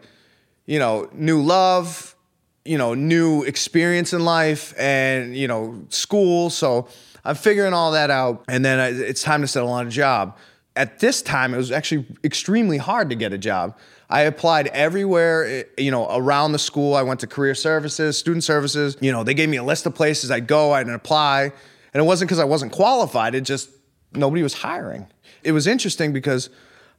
you 0.65 0.79
know, 0.79 1.09
new 1.13 1.41
love, 1.41 2.15
you 2.63 2.77
know, 2.77 2.93
new 2.93 3.43
experience 3.43 4.13
in 4.13 4.23
life 4.23 4.73
and, 4.79 5.35
you 5.35 5.45
know, 5.45 5.81
school. 5.89 6.49
So 6.49 6.87
I'm 7.25 7.35
figuring 7.35 7.73
all 7.73 7.91
that 7.91 8.09
out 8.09 8.45
and 8.47 8.63
then 8.63 8.79
I, 8.79 8.87
it's 8.87 9.21
time 9.21 9.41
to 9.41 9.47
settle 9.47 9.69
on 9.69 9.87
a 9.87 9.89
job. 9.89 10.37
At 10.77 10.99
this 10.99 11.21
time, 11.21 11.53
it 11.53 11.57
was 11.57 11.71
actually 11.71 12.05
extremely 12.23 12.77
hard 12.77 13.09
to 13.09 13.15
get 13.15 13.33
a 13.33 13.37
job. 13.37 13.75
I 14.09 14.21
applied 14.21 14.67
everywhere, 14.67 15.45
eh, 15.45 15.63
you 15.77 15.91
know, 15.91 16.07
around 16.15 16.53
the 16.53 16.59
school. 16.59 16.95
I 16.95 17.01
went 17.01 17.19
to 17.21 17.27
career 17.27 17.55
services, 17.55 18.17
student 18.17 18.45
services. 18.45 18.95
You 19.01 19.11
know, 19.11 19.25
they 19.25 19.33
gave 19.33 19.49
me 19.49 19.57
a 19.57 19.63
list 19.63 19.85
of 19.85 19.95
places 19.95 20.31
I'd 20.31 20.47
go, 20.47 20.71
I'd 20.71 20.87
apply. 20.87 21.51
And 21.93 22.01
it 22.01 22.05
wasn't 22.05 22.29
because 22.29 22.39
I 22.39 22.45
wasn't 22.45 22.71
qualified, 22.71 23.35
it 23.35 23.41
just 23.41 23.69
nobody 24.13 24.43
was 24.43 24.53
hiring. 24.53 25.07
It 25.43 25.51
was 25.51 25.67
interesting 25.67 26.13
because 26.13 26.49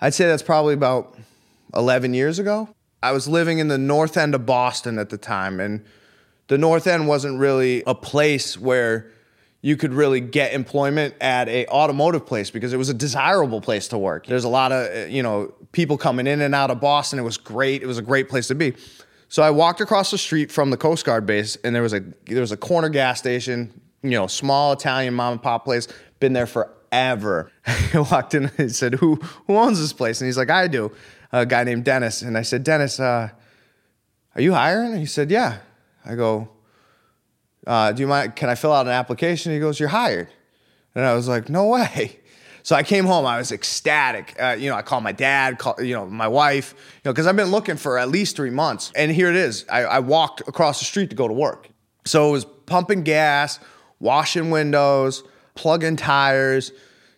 I'd 0.01 0.15
say 0.15 0.27
that's 0.27 0.43
probably 0.43 0.75
about 0.75 1.17
11 1.75 2.15
years 2.15 2.39
ago. 2.39 2.69
I 3.03 3.13
was 3.13 3.29
living 3.29 3.59
in 3.59 3.69
the 3.69 3.79
north 3.79 4.17
end 4.17 4.35
of 4.35 4.45
Boston 4.45 4.99
at 4.99 5.11
the 5.11 5.19
time, 5.19 5.61
and 5.61 5.85
the 6.49 6.59
north 6.59 6.87
end 6.87 7.07
wasn't 7.07 7.39
really 7.39 7.83
a 7.87 7.95
place 7.95 8.59
where 8.59 9.11
you 9.61 9.77
could 9.77 9.93
really 9.93 10.21
get 10.21 10.53
employment 10.53 11.15
at 11.21 11.49
a 11.49 11.67
automotive 11.67 12.27
place 12.27 12.51
because 12.51 12.73
it 12.73 12.77
was 12.77 12.89
a 12.89 12.95
desirable 12.95 13.61
place 13.61 13.89
to 13.89 13.99
work. 13.99 14.27
There's 14.27 14.45
a 14.45 14.49
lot 14.49 14.71
of, 14.71 14.95
uh, 14.95 15.07
you 15.07 15.23
know, 15.23 15.53
people 15.73 15.99
coming 15.99 16.27
in 16.27 16.41
and 16.41 16.55
out 16.55 16.71
of 16.71 16.81
Boston. 16.81 17.19
It 17.19 17.23
was 17.23 17.37
great. 17.37 17.83
It 17.83 17.87
was 17.87 17.99
a 17.99 18.03
great 18.03 18.29
place 18.29 18.49
to 18.49 18.55
be. 18.55 18.75
So 19.29 19.43
I 19.43 19.51
walked 19.51 19.81
across 19.81 20.11
the 20.11 20.19
street 20.19 20.51
from 20.51 20.71
the 20.71 20.77
Coast 20.77 21.05
Guard 21.05 21.27
base 21.27 21.57
and 21.57 21.75
there 21.75 21.83
was 21.83 21.93
a 21.93 22.01
there 22.27 22.41
was 22.41 22.53
a 22.53 22.57
corner 22.57 22.89
gas 22.89 23.19
station, 23.19 23.79
you 24.03 24.11
know, 24.11 24.27
small 24.27 24.73
Italian 24.73 25.13
mom 25.15 25.33
and 25.33 25.43
pop 25.43 25.65
place. 25.65 25.89
Been 26.21 26.33
there 26.33 26.47
forever. 26.91 27.51
I 27.67 28.01
walked 28.11 28.35
in 28.35 28.51
and 28.59 28.75
said, 28.75 28.95
"Who 28.95 29.17
who 29.47 29.57
owns 29.57 29.81
this 29.81 29.93
place?" 29.93 30.21
And 30.21 30.27
he's 30.27 30.39
like, 30.39 30.51
"I 30.51 30.69
do." 30.69 30.93
A 31.31 31.45
guy 31.45 31.65
named 31.65 31.85
Dennis. 31.85 32.23
And 32.23 32.39
I 32.39 32.43
said, 32.43 32.65
"Dennis, 32.65 32.99
uh, 32.99 33.29
are 34.35 34.41
you 34.41 34.55
hiring?" 34.55 34.93
And 34.93 35.01
he 35.01 35.07
said, 35.07 35.31
"Yeah." 35.31 35.59
I 36.05 36.15
go, 36.15 36.49
uh, 37.67 37.93
do 37.93 38.01
you 38.01 38.07
mind? 38.07 38.35
Can 38.35 38.49
I 38.49 38.55
fill 38.55 38.73
out 38.73 38.87
an 38.87 38.93
application? 38.93 39.53
He 39.53 39.61
goes, 39.61 39.79
you're 39.79 39.91
hired. 39.91 40.29
And 40.95 41.05
I 41.05 41.15
was 41.15 41.29
like, 41.29 41.51
no 41.51 41.67
way. 41.67 42.19
So 42.63 42.75
I 42.75 42.83
came 42.83 43.05
home. 43.05 43.27
I 43.27 43.39
was 43.39 43.53
ecstatic. 43.53 44.35
Uh, 44.41 44.57
you 44.59 44.69
know, 44.69 44.77
I 44.77 44.83
called 44.83 45.03
my 45.03 45.13
dad, 45.13 45.59
call, 45.59 45.81
you 45.81 45.95
know, 45.95 46.07
my 46.07 46.29
wife, 46.29 46.75
you 46.97 47.01
know, 47.05 47.13
because 47.13 47.27
I've 47.27 47.37
been 47.37 47.51
looking 47.51 47.77
for 47.77 47.99
at 47.99 48.09
least 48.09 48.37
three 48.37 48.51
months. 48.51 48.91
And 48.97 49.11
here 49.11 49.29
it 49.29 49.37
is. 49.37 49.65
I, 49.71 49.85
I 49.85 49.99
walked 50.01 50.41
across 50.41 50.79
the 50.79 50.85
street 50.85 51.11
to 51.11 51.17
go 51.17 51.29
to 51.29 51.35
work. 51.35 51.69
So 52.05 52.29
it 52.29 52.33
was 52.33 52.45
pumping 52.45 53.05
gas, 53.05 53.61
washing 54.01 54.51
windows, 54.51 55.23
plugging 55.59 55.97
tires, 55.97 56.71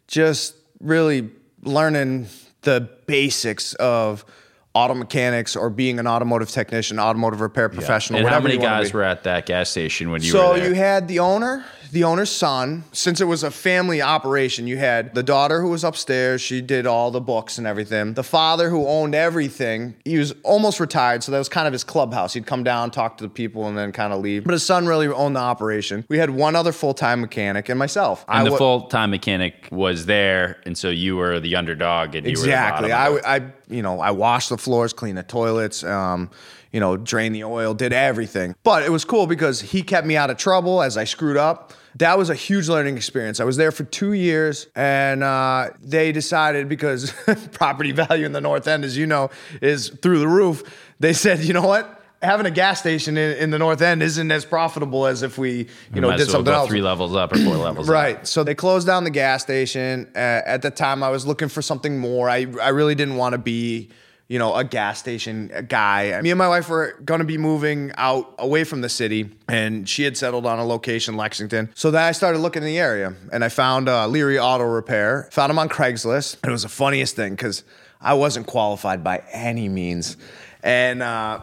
just 0.08 0.54
really 0.80 1.28
learning 1.62 2.26
the 2.62 2.88
basics 3.06 3.74
of 3.74 4.24
auto 4.72 4.94
mechanics 4.94 5.56
or 5.56 5.68
being 5.68 5.98
an 5.98 6.06
automotive 6.06 6.48
technician, 6.48 6.98
automotive 6.98 7.42
repair 7.42 7.68
professional. 7.68 8.18
And 8.20 8.26
how 8.26 8.36
whatever 8.36 8.48
many 8.48 8.54
you 8.54 8.62
guys 8.62 8.94
were 8.94 9.02
at 9.02 9.24
that 9.24 9.44
gas 9.44 9.68
station 9.68 10.10
when 10.10 10.22
you 10.22 10.30
So 10.30 10.52
were 10.52 10.56
there? 10.58 10.68
you 10.68 10.74
had 10.74 11.06
the 11.06 11.18
owner, 11.18 11.66
the 11.90 12.04
owner's 12.04 12.30
son. 12.30 12.84
Since 12.92 13.20
it 13.20 13.24
was 13.24 13.42
a 13.42 13.50
family 13.50 14.00
operation, 14.00 14.66
you 14.66 14.76
had 14.76 15.14
the 15.14 15.22
daughter 15.22 15.60
who 15.60 15.68
was 15.68 15.84
upstairs. 15.84 16.40
She 16.40 16.60
did 16.60 16.86
all 16.86 17.10
the 17.10 17.20
books 17.20 17.58
and 17.58 17.66
everything. 17.66 18.14
The 18.14 18.22
father 18.22 18.70
who 18.70 18.86
owned 18.86 19.14
everything. 19.14 19.94
He 20.04 20.18
was 20.18 20.32
almost 20.42 20.80
retired, 20.80 21.22
so 21.22 21.32
that 21.32 21.38
was 21.38 21.48
kind 21.48 21.66
of 21.66 21.72
his 21.72 21.84
clubhouse. 21.84 22.34
He'd 22.34 22.46
come 22.46 22.62
down, 22.64 22.90
talk 22.90 23.16
to 23.18 23.24
the 23.24 23.30
people, 23.30 23.66
and 23.66 23.76
then 23.76 23.92
kind 23.92 24.12
of 24.12 24.20
leave. 24.20 24.44
But 24.44 24.52
his 24.52 24.64
son 24.64 24.86
really 24.86 25.08
owned 25.08 25.36
the 25.36 25.40
operation. 25.40 26.04
We 26.08 26.18
had 26.18 26.30
one 26.30 26.56
other 26.56 26.72
full 26.72 26.94
time 26.94 27.20
mechanic 27.20 27.68
and 27.68 27.78
myself. 27.78 28.24
and 28.28 28.46
the 28.46 28.56
full 28.56 28.82
time 28.88 29.10
mechanic 29.10 29.68
was 29.70 30.06
there, 30.06 30.60
and 30.64 30.76
so 30.76 30.88
you 30.88 31.16
were 31.16 31.40
the 31.40 31.56
underdog, 31.56 32.14
and 32.14 32.26
Exactly. 32.26 32.88
you 32.88 32.94
were 32.94 33.00
I, 33.26 33.38
the 33.38 33.46
I, 33.48 33.52
you 33.68 33.82
know, 33.82 34.00
I 34.00 34.10
washed 34.10 34.48
the 34.48 34.58
floors, 34.58 34.92
cleaned 34.92 35.18
the 35.18 35.22
toilets, 35.22 35.84
um, 35.84 36.30
you 36.72 36.80
know, 36.80 36.96
drained 36.96 37.34
the 37.34 37.44
oil, 37.44 37.74
did 37.74 37.92
everything. 37.92 38.54
But 38.62 38.82
it 38.84 38.90
was 38.90 39.04
cool 39.04 39.26
because 39.26 39.60
he 39.60 39.82
kept 39.82 40.06
me 40.06 40.16
out 40.16 40.30
of 40.30 40.36
trouble 40.36 40.82
as 40.82 40.96
I 40.96 41.04
screwed 41.04 41.36
up. 41.36 41.72
That 41.96 42.18
was 42.18 42.30
a 42.30 42.34
huge 42.34 42.68
learning 42.68 42.96
experience. 42.96 43.40
I 43.40 43.44
was 43.44 43.56
there 43.56 43.72
for 43.72 43.84
two 43.84 44.12
years, 44.12 44.68
and 44.76 45.22
uh, 45.22 45.70
they 45.82 46.12
decided 46.12 46.68
because 46.68 47.12
property 47.52 47.92
value 47.92 48.26
in 48.26 48.32
the 48.32 48.40
North 48.40 48.68
End, 48.68 48.84
as 48.84 48.96
you 48.96 49.06
know, 49.06 49.30
is 49.60 49.88
through 49.88 50.20
the 50.20 50.28
roof. 50.28 50.62
They 51.00 51.12
said, 51.12 51.40
you 51.40 51.52
know 51.52 51.66
what? 51.66 51.96
Having 52.22 52.46
a 52.46 52.50
gas 52.50 52.78
station 52.80 53.16
in, 53.16 53.36
in 53.38 53.50
the 53.50 53.58
North 53.58 53.80
End 53.80 54.02
isn't 54.02 54.30
as 54.30 54.44
profitable 54.44 55.06
as 55.06 55.22
if 55.22 55.38
we, 55.38 55.68
you 55.94 56.00
know, 56.02 56.10
did 56.10 56.18
well 56.18 56.28
something 56.28 56.52
else. 56.52 56.68
three 56.68 56.82
levels 56.82 57.16
up 57.16 57.32
or 57.32 57.38
four 57.38 57.56
levels 57.56 57.88
up. 57.88 57.92
Right. 57.92 58.26
So 58.26 58.44
they 58.44 58.54
closed 58.54 58.86
down 58.86 59.04
the 59.04 59.10
gas 59.10 59.42
station. 59.42 60.06
Uh, 60.14 60.18
at 60.18 60.60
the 60.60 60.70
time, 60.70 61.02
I 61.02 61.08
was 61.08 61.26
looking 61.26 61.48
for 61.48 61.62
something 61.62 61.98
more. 61.98 62.28
I, 62.28 62.46
I 62.62 62.68
really 62.68 62.94
didn't 62.94 63.16
want 63.16 63.32
to 63.32 63.38
be, 63.38 63.88
you 64.30 64.38
know, 64.38 64.54
a 64.54 64.62
gas 64.62 65.00
station 65.00 65.50
guy. 65.68 66.20
Me 66.22 66.30
and 66.30 66.38
my 66.38 66.46
wife 66.46 66.68
were 66.68 66.96
going 67.04 67.18
to 67.18 67.24
be 67.24 67.36
moving 67.36 67.90
out 67.96 68.32
away 68.38 68.62
from 68.62 68.80
the 68.80 68.88
city, 68.88 69.28
and 69.48 69.88
she 69.88 70.04
had 70.04 70.16
settled 70.16 70.46
on 70.46 70.60
a 70.60 70.64
location, 70.64 71.16
Lexington. 71.16 71.68
So 71.74 71.90
then 71.90 72.04
I 72.04 72.12
started 72.12 72.38
looking 72.38 72.62
in 72.62 72.68
the 72.68 72.78
area, 72.78 73.12
and 73.32 73.44
I 73.44 73.48
found 73.48 73.88
uh, 73.88 74.06
Leary 74.06 74.38
Auto 74.38 74.62
Repair. 74.62 75.28
Found 75.32 75.50
them 75.50 75.58
on 75.58 75.68
Craigslist. 75.68 76.36
And 76.44 76.50
it 76.50 76.52
was 76.52 76.62
the 76.62 76.68
funniest 76.68 77.16
thing 77.16 77.32
because 77.32 77.64
I 78.00 78.14
wasn't 78.14 78.46
qualified 78.46 79.02
by 79.02 79.24
any 79.32 79.68
means, 79.68 80.16
and 80.62 81.02
uh, 81.02 81.40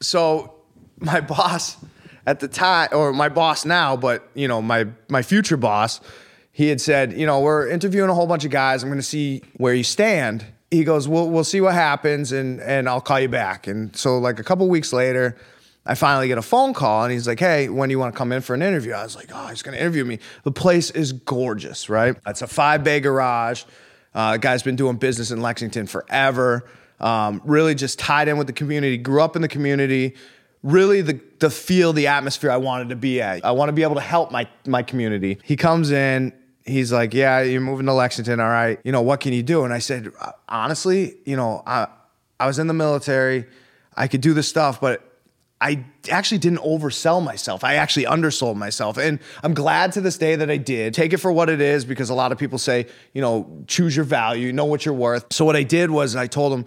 so 0.00 0.54
my 1.00 1.20
boss 1.22 1.76
at 2.24 2.38
the 2.38 2.46
time, 2.46 2.90
or 2.92 3.12
my 3.12 3.30
boss 3.30 3.64
now, 3.64 3.96
but 3.96 4.28
you 4.34 4.46
know, 4.46 4.62
my 4.62 4.86
my 5.08 5.22
future 5.22 5.56
boss, 5.56 6.00
he 6.52 6.68
had 6.68 6.80
said, 6.80 7.14
you 7.14 7.26
know, 7.26 7.40
we're 7.40 7.68
interviewing 7.68 8.10
a 8.10 8.14
whole 8.14 8.28
bunch 8.28 8.44
of 8.44 8.52
guys. 8.52 8.84
I'm 8.84 8.90
going 8.90 9.00
to 9.00 9.02
see 9.02 9.42
where 9.56 9.74
you 9.74 9.82
stand. 9.82 10.46
He 10.70 10.84
goes, 10.84 11.08
we'll 11.08 11.30
we'll 11.30 11.44
see 11.44 11.60
what 11.60 11.74
happens, 11.74 12.32
and 12.32 12.60
and 12.60 12.88
I'll 12.88 13.00
call 13.00 13.20
you 13.20 13.28
back. 13.28 13.66
And 13.66 13.94
so, 13.96 14.18
like 14.18 14.38
a 14.38 14.44
couple 14.44 14.68
weeks 14.68 14.92
later, 14.92 15.36
I 15.86 15.94
finally 15.94 16.28
get 16.28 16.38
a 16.38 16.42
phone 16.42 16.74
call, 16.74 17.04
and 17.04 17.12
he's 17.12 17.26
like, 17.26 17.40
hey, 17.40 17.68
when 17.68 17.88
do 17.88 17.92
you 17.92 17.98
want 17.98 18.14
to 18.14 18.18
come 18.18 18.32
in 18.32 18.42
for 18.42 18.54
an 18.54 18.62
interview? 18.62 18.92
I 18.92 19.02
was 19.02 19.16
like, 19.16 19.30
oh, 19.32 19.46
he's 19.46 19.62
going 19.62 19.76
to 19.76 19.80
interview 19.80 20.04
me. 20.04 20.18
The 20.44 20.52
place 20.52 20.90
is 20.90 21.12
gorgeous, 21.12 21.88
right? 21.88 22.16
It's 22.26 22.42
a 22.42 22.46
five 22.46 22.84
bay 22.84 23.00
garage. 23.00 23.64
Uh, 24.14 24.36
guy's 24.36 24.62
been 24.62 24.76
doing 24.76 24.96
business 24.96 25.30
in 25.30 25.40
Lexington 25.40 25.86
forever. 25.86 26.68
Um, 27.00 27.40
really 27.44 27.74
just 27.74 27.98
tied 27.98 28.28
in 28.28 28.36
with 28.38 28.48
the 28.48 28.52
community. 28.52 28.96
Grew 28.98 29.22
up 29.22 29.36
in 29.36 29.42
the 29.42 29.48
community 29.48 30.16
really 30.62 31.00
the 31.02 31.20
the 31.38 31.50
feel, 31.50 31.92
the 31.92 32.08
atmosphere 32.08 32.50
I 32.50 32.56
wanted 32.56 32.88
to 32.90 32.96
be 32.96 33.20
at. 33.20 33.44
I 33.44 33.52
want 33.52 33.68
to 33.68 33.72
be 33.72 33.82
able 33.82 33.94
to 33.94 34.00
help 34.00 34.30
my 34.30 34.48
my 34.66 34.82
community. 34.82 35.38
He 35.44 35.56
comes 35.56 35.90
in, 35.90 36.32
he's 36.68 36.92
like, 36.92 37.14
"Yeah, 37.14 37.40
you're 37.40 37.60
moving 37.60 37.86
to 37.86 37.92
Lexington, 37.92 38.40
all 38.40 38.48
right. 38.48 38.78
You 38.84 38.92
know, 38.92 39.02
what 39.02 39.20
can 39.20 39.32
you 39.32 39.42
do?" 39.42 39.64
And 39.64 39.72
I 39.72 39.78
said, 39.78 40.12
"Honestly, 40.48 41.16
you 41.24 41.36
know, 41.36 41.62
I 41.66 41.88
I 42.38 42.46
was 42.46 42.58
in 42.58 42.66
the 42.66 42.74
military. 42.74 43.46
I 43.96 44.06
could 44.06 44.20
do 44.20 44.32
this 44.34 44.48
stuff, 44.48 44.80
but 44.80 45.02
I 45.60 45.84
actually 46.10 46.38
didn't 46.38 46.60
oversell 46.60 47.22
myself. 47.22 47.64
I 47.64 47.74
actually 47.74 48.06
undersold 48.06 48.56
myself. 48.56 48.96
And 48.96 49.18
I'm 49.42 49.54
glad 49.54 49.92
to 49.92 50.00
this 50.00 50.16
day 50.16 50.36
that 50.36 50.48
I 50.50 50.56
did. 50.56 50.94
Take 50.94 51.12
it 51.12 51.16
for 51.16 51.32
what 51.32 51.50
it 51.50 51.60
is 51.60 51.84
because 51.84 52.10
a 52.10 52.14
lot 52.14 52.30
of 52.30 52.38
people 52.38 52.58
say, 52.58 52.86
you 53.12 53.20
know, 53.20 53.64
choose 53.66 53.96
your 53.96 54.04
value, 54.04 54.52
know 54.52 54.66
what 54.66 54.84
you're 54.84 54.94
worth. 54.94 55.32
So 55.32 55.44
what 55.44 55.56
I 55.56 55.64
did 55.64 55.90
was 55.90 56.14
I 56.14 56.28
told 56.28 56.52
him, 56.52 56.64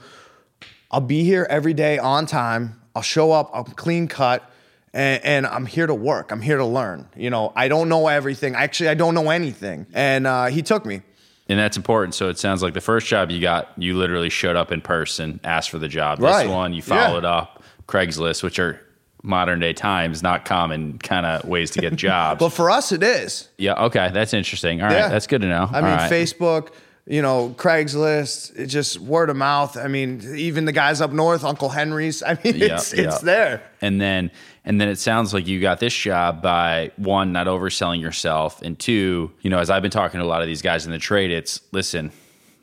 I'll 0.91 0.99
be 0.99 1.23
here 1.23 1.47
every 1.49 1.73
day 1.73 1.99
on 1.99 2.25
time. 2.25 2.81
I'll 2.93 3.01
show 3.01 3.31
up, 3.31 3.49
I'm 3.53 3.63
clean 3.63 4.09
cut, 4.09 4.50
and, 4.93 5.23
and 5.23 5.47
I'm 5.47 5.65
here 5.65 5.87
to 5.87 5.95
work. 5.95 6.31
I'm 6.31 6.41
here 6.41 6.57
to 6.57 6.65
learn. 6.65 7.07
You 7.15 7.29
know, 7.29 7.53
I 7.55 7.67
don't 7.67 7.89
know 7.89 8.07
everything. 8.07 8.55
Actually, 8.55 8.89
I 8.89 8.93
don't 8.95 9.13
know 9.15 9.29
anything. 9.29 9.85
And 9.93 10.27
uh, 10.27 10.45
he 10.47 10.61
took 10.61 10.85
me. 10.85 11.01
And 11.49 11.59
that's 11.59 11.75
important. 11.77 12.15
So 12.15 12.29
it 12.29 12.37
sounds 12.39 12.61
like 12.63 12.73
the 12.73 12.81
first 12.81 13.07
job 13.07 13.29
you 13.31 13.41
got, 13.41 13.69
you 13.77 13.97
literally 13.97 14.29
showed 14.29 14.55
up 14.55 14.71
in 14.71 14.79
person, 14.81 15.39
asked 15.43 15.69
for 15.69 15.79
the 15.79 15.87
job. 15.89 16.19
Right. 16.19 16.43
This 16.43 16.51
one, 16.51 16.71
you 16.73 16.77
Yeah. 16.85 17.07
followed 17.07 17.25
up, 17.25 17.61
Craigslist, 17.87 18.41
which 18.43 18.57
are 18.59 18.79
modern 19.23 19.59
day 19.59 19.73
times, 19.73 20.23
not 20.23 20.45
common 20.45 20.97
kind 20.99 21.25
of 21.25 21.45
ways 21.45 21.71
to 21.71 21.81
get 21.81 21.95
jobs. 22.07 22.39
But 22.39 22.49
for 22.49 22.69
us, 22.71 22.91
it 22.91 23.03
is. 23.03 23.49
yeah, 23.57 23.83
okay, 23.85 24.09
that's 24.13 24.33
interesting. 24.33 24.81
All 24.81 24.87
right, 24.87 24.95
Yeah. 24.95 25.07
that's 25.09 25.27
good 25.27 25.41
to 25.41 25.47
know. 25.47 25.69
I 25.71 25.75
All 25.77 25.81
mean, 25.83 25.91
right. 25.91 26.11
Facebook, 26.11 26.69
you 27.05 27.21
know, 27.21 27.53
Craigslist, 27.57 28.57
it 28.57 28.67
just 28.67 28.99
word 28.99 29.29
of 29.29 29.35
mouth. 29.35 29.75
I 29.77 29.87
mean, 29.87 30.21
even 30.35 30.65
the 30.65 30.71
guys 30.71 31.01
up 31.01 31.11
north, 31.11 31.43
Uncle 31.43 31.69
Henry's. 31.69 32.23
I 32.23 32.37
mean, 32.43 32.55
Yeah, 32.55 32.75
it's 32.75 32.93
yeah. 32.93 33.03
it's 33.09 33.19
there. 33.21 33.61
and 33.81 33.99
then 33.99 34.31
and 34.63 34.79
then 34.79 34.87
it 34.89 34.97
sounds 34.99 35.33
like 35.33 35.47
you 35.47 35.59
got 35.59 35.79
this 35.79 35.93
job 35.95 36.41
by 36.41 36.91
one 36.97 37.31
not 37.31 37.47
overselling 37.47 37.99
yourself 38.01 38.61
and 38.61 38.77
two 38.79 39.31
you 39.41 39.49
know 39.49 39.59
as 39.59 39.69
i've 39.69 39.81
been 39.81 39.91
talking 39.91 40.19
to 40.19 40.25
a 40.25 40.27
lot 40.27 40.41
of 40.41 40.47
these 40.47 40.61
guys 40.61 40.85
in 40.85 40.91
the 40.91 40.97
trade 40.99 41.31
it's 41.31 41.61
listen 41.71 42.11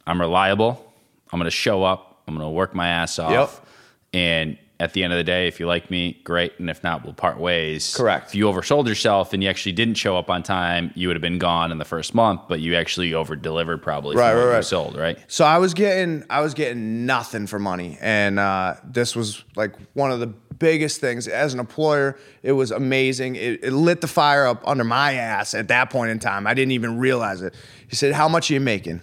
i'm 0.06 0.20
reliable. 0.20 0.84
I'm 1.30 1.38
going 1.38 1.44
to 1.44 1.50
show 1.50 1.84
up. 1.84 2.22
I'm 2.26 2.34
going 2.34 2.46
to 2.46 2.50
work 2.50 2.74
my 2.74 2.88
ass 2.88 3.18
off. 3.18 3.30
Yep. 3.30 3.66
and 4.14 4.58
at 4.80 4.92
the 4.92 5.02
end 5.02 5.12
of 5.12 5.16
the 5.18 5.24
day 5.24 5.48
if 5.48 5.58
you 5.60 5.66
like 5.66 5.90
me 5.90 6.18
great. 6.24 6.52
And 6.58 6.70
if 6.70 6.82
not 6.84 7.04
we'll 7.04 7.12
part 7.12 7.38
ways. 7.38 7.94
Correct. 7.96 8.28
if 8.28 8.34
you 8.34 8.44
oversold 8.46 8.86
yourself 8.86 9.32
and 9.34 9.42
you 9.42 9.48
actually 9.50 9.72
didn't 9.72 9.96
show 9.96 10.16
up 10.16 10.30
on 10.30 10.42
time 10.42 10.90
you 10.94 11.08
would 11.08 11.16
have 11.16 11.20
been 11.22 11.38
gone 11.38 11.70
in 11.72 11.76
the 11.78 11.84
first 11.84 12.14
month 12.14 12.42
but 12.48 12.60
you 12.60 12.76
actually 12.76 13.12
over 13.12 13.36
delivered 13.36 13.82
probably 13.82 14.16
Right, 14.16 14.32
right, 14.34 14.40
you 14.42 14.48
right. 14.50 14.64
sold 14.64 14.96
right? 14.96 15.18
So 15.26 15.44
I 15.44 15.58
was 15.58 15.74
getting 15.74 16.24
I 16.30 16.40
was 16.40 16.54
getting 16.54 17.04
nothing 17.04 17.46
for 17.46 17.58
money, 17.58 17.98
and 18.00 18.38
uh, 18.38 18.76
this 18.84 19.14
was 19.16 19.44
like 19.56 19.74
one 19.94 20.10
of 20.12 20.20
the 20.20 20.32
biggest 20.58 21.00
things 21.00 21.28
as 21.28 21.54
an 21.54 21.60
employer. 21.60 22.18
It 22.42 22.52
was 22.52 22.70
amazing. 22.70 23.36
It, 23.36 23.64
it 23.64 23.72
lit 23.72 24.00
the 24.00 24.06
fire 24.06 24.46
up 24.46 24.66
under 24.66 24.84
my 24.84 25.14
ass 25.14 25.54
at 25.54 25.68
that 25.68 25.90
point 25.90 26.10
in 26.10 26.18
time. 26.18 26.46
I 26.46 26.54
didn't 26.54 26.72
even 26.72 26.98
realize 26.98 27.42
it. 27.42 27.54
He 27.88 27.96
said, 27.96 28.12
"How 28.12 28.28
much 28.28 28.50
are 28.50 28.54
you 28.54 28.60
making?" 28.60 29.00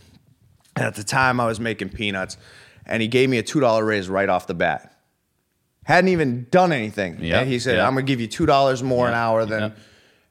And 0.75 0.85
at 0.85 0.95
the 0.95 1.03
time, 1.03 1.39
I 1.39 1.45
was 1.45 1.59
making 1.59 1.89
peanuts, 1.89 2.37
and 2.85 3.01
he 3.01 3.07
gave 3.07 3.29
me 3.29 3.37
a 3.37 3.43
two 3.43 3.59
dollar 3.59 3.85
raise 3.85 4.09
right 4.09 4.29
off 4.29 4.47
the 4.47 4.53
bat. 4.53 4.91
Hadn't 5.83 6.09
even 6.09 6.47
done 6.51 6.71
anything. 6.71 7.19
Yeah, 7.21 7.43
he 7.43 7.59
said, 7.59 7.77
yeah. 7.77 7.87
"I'm 7.87 7.93
gonna 7.93 8.03
give 8.03 8.19
you 8.19 8.27
two 8.27 8.45
dollars 8.45 8.83
more 8.83 9.07
an 9.07 9.13
hour 9.13 9.45
than," 9.45 9.61
yeah. 9.61 9.69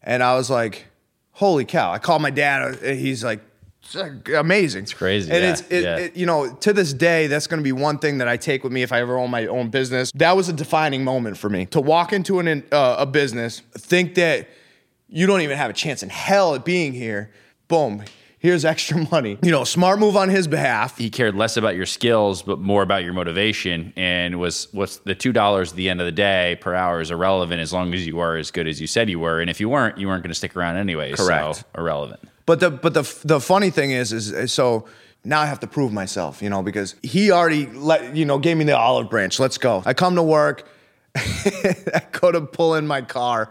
and 0.02 0.22
I 0.22 0.34
was 0.34 0.50
like, 0.50 0.86
"Holy 1.32 1.64
cow!" 1.64 1.92
I 1.92 1.98
called 1.98 2.22
my 2.22 2.30
dad. 2.30 2.78
and 2.82 2.98
He's 2.98 3.24
like. 3.24 3.40
"It's 3.92 4.28
amazing. 4.30 4.84
It's 4.84 4.94
crazy, 4.94 5.30
And 5.30 5.42
yeah, 5.44 5.50
it's 5.50 5.60
it, 5.70 5.82
yeah. 5.84 5.96
it- 5.98 6.16
you 6.16 6.26
know 6.26 6.52
to 6.60 6.72
this 6.72 6.92
day 6.92 7.26
that's 7.26 7.46
going 7.46 7.58
to 7.60 7.64
be 7.64 7.72
one 7.72 7.98
thing 7.98 8.18
that 8.18 8.28
I 8.28 8.36
take 8.36 8.64
with 8.64 8.72
me 8.72 8.82
if 8.82 8.92
I 8.92 9.00
ever 9.00 9.18
own 9.18 9.30
my 9.30 9.46
own 9.46 9.70
business. 9.70 10.10
That 10.14 10.36
was 10.36 10.48
a 10.48 10.52
defining 10.52 11.04
moment 11.04 11.36
for 11.36 11.48
me 11.50 11.66
to 11.66 11.80
walk 11.80 12.12
into 12.12 12.38
an 12.40 12.64
uh, 12.72 12.96
a 12.98 13.06
business, 13.06 13.60
think 13.76 14.14
that 14.16 14.48
you 15.08 15.26
don't 15.26 15.42
even 15.42 15.56
have 15.56 15.70
a 15.70 15.74
chance 15.74 16.02
in 16.02 16.08
hell 16.08 16.54
at 16.54 16.64
being 16.64 16.92
here. 16.92 17.30
Boom, 17.68 18.02
here's 18.38 18.64
extra 18.64 19.06
money. 19.12 19.38
You 19.42 19.50
know, 19.52 19.64
smart 19.64 19.98
move 19.98 20.16
on 20.16 20.28
his 20.28 20.46
behalf. 20.48 20.98
he 20.98 21.08
cared 21.08 21.34
less 21.34 21.56
about 21.56 21.76
your 21.76 21.86
skills 21.86 22.42
but 22.42 22.58
more 22.58 22.82
about 22.82 23.04
your 23.04 23.12
motivation 23.12 23.92
and 23.96 24.38
was 24.40 24.68
what's 24.72 24.96
the 24.98 25.14
two 25.14 25.32
dollars 25.32 25.70
at 25.70 25.76
the 25.76 25.88
end 25.88 26.00
of 26.00 26.06
the 26.06 26.12
day 26.12 26.58
per 26.60 26.74
hour 26.74 27.00
is 27.00 27.10
irrelevant 27.10 27.60
as 27.60 27.72
long 27.72 27.94
as 27.94 28.06
you 28.06 28.18
are 28.20 28.36
as 28.36 28.50
good 28.50 28.66
as 28.66 28.80
you 28.80 28.86
said 28.86 29.08
you 29.08 29.18
were 29.20 29.40
and 29.40 29.48
if 29.50 29.60
you 29.60 29.68
weren't 29.68 29.96
you 29.98 30.06
weren't 30.08 30.22
going 30.22 30.30
to 30.30 30.34
stick 30.34 30.56
around 30.56 30.76
anyway 30.76 31.12
Correct. 31.12 31.56
so 31.56 31.62
irrelevant 31.78 32.20
But 32.46 32.60
the 32.60 32.70
but 32.70 32.94
the 32.94 33.02
the 33.24 33.40
funny 33.40 33.70
thing 33.70 33.90
is 33.90 34.12
is, 34.12 34.30
is 34.30 34.52
so 34.52 34.86
now 35.24 35.40
I 35.40 35.46
have 35.46 35.60
to 35.60 35.66
prove 35.66 35.92
myself, 35.92 36.42
you 36.42 36.50
know, 36.50 36.62
because 36.62 36.94
he 37.02 37.30
already 37.30 37.66
let 37.66 38.14
you 38.14 38.24
know 38.24 38.38
gave 38.38 38.56
me 38.56 38.64
the 38.64 38.76
olive 38.76 39.08
branch. 39.08 39.38
Let's 39.38 39.58
go. 39.58 39.82
I 39.86 39.94
come 39.94 40.16
to 40.16 40.22
work. 40.22 40.68
I 41.16 42.02
go 42.12 42.32
to 42.32 42.42
pull 42.42 42.74
in 42.74 42.86
my 42.86 43.02
car, 43.02 43.50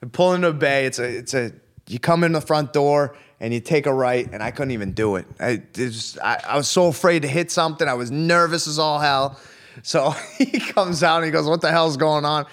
and 0.00 0.12
pull 0.12 0.32
into 0.32 0.52
bay. 0.52 0.86
It's 0.86 0.98
a 0.98 1.04
it's 1.04 1.34
a 1.34 1.52
you 1.86 1.98
come 1.98 2.24
in 2.24 2.32
the 2.32 2.40
front 2.40 2.72
door 2.72 3.16
and 3.40 3.52
you 3.52 3.60
take 3.60 3.86
a 3.86 3.92
right, 3.92 4.28
and 4.32 4.42
I 4.42 4.50
couldn't 4.50 4.72
even 4.72 4.92
do 4.92 5.16
it. 5.16 5.26
I 5.38 5.62
just 5.72 6.18
I, 6.20 6.40
I 6.46 6.56
was 6.56 6.70
so 6.70 6.86
afraid 6.86 7.22
to 7.22 7.28
hit 7.28 7.50
something. 7.50 7.86
I 7.86 7.94
was 7.94 8.10
nervous 8.10 8.66
as 8.66 8.78
all 8.78 9.00
hell. 9.00 9.38
So 9.82 10.10
he 10.38 10.60
comes 10.60 11.02
out 11.02 11.18
and 11.18 11.26
he 11.26 11.30
goes, 11.30 11.46
"What 11.46 11.60
the 11.60 11.70
hell's 11.70 11.96
going 11.96 12.24
on?" 12.24 12.46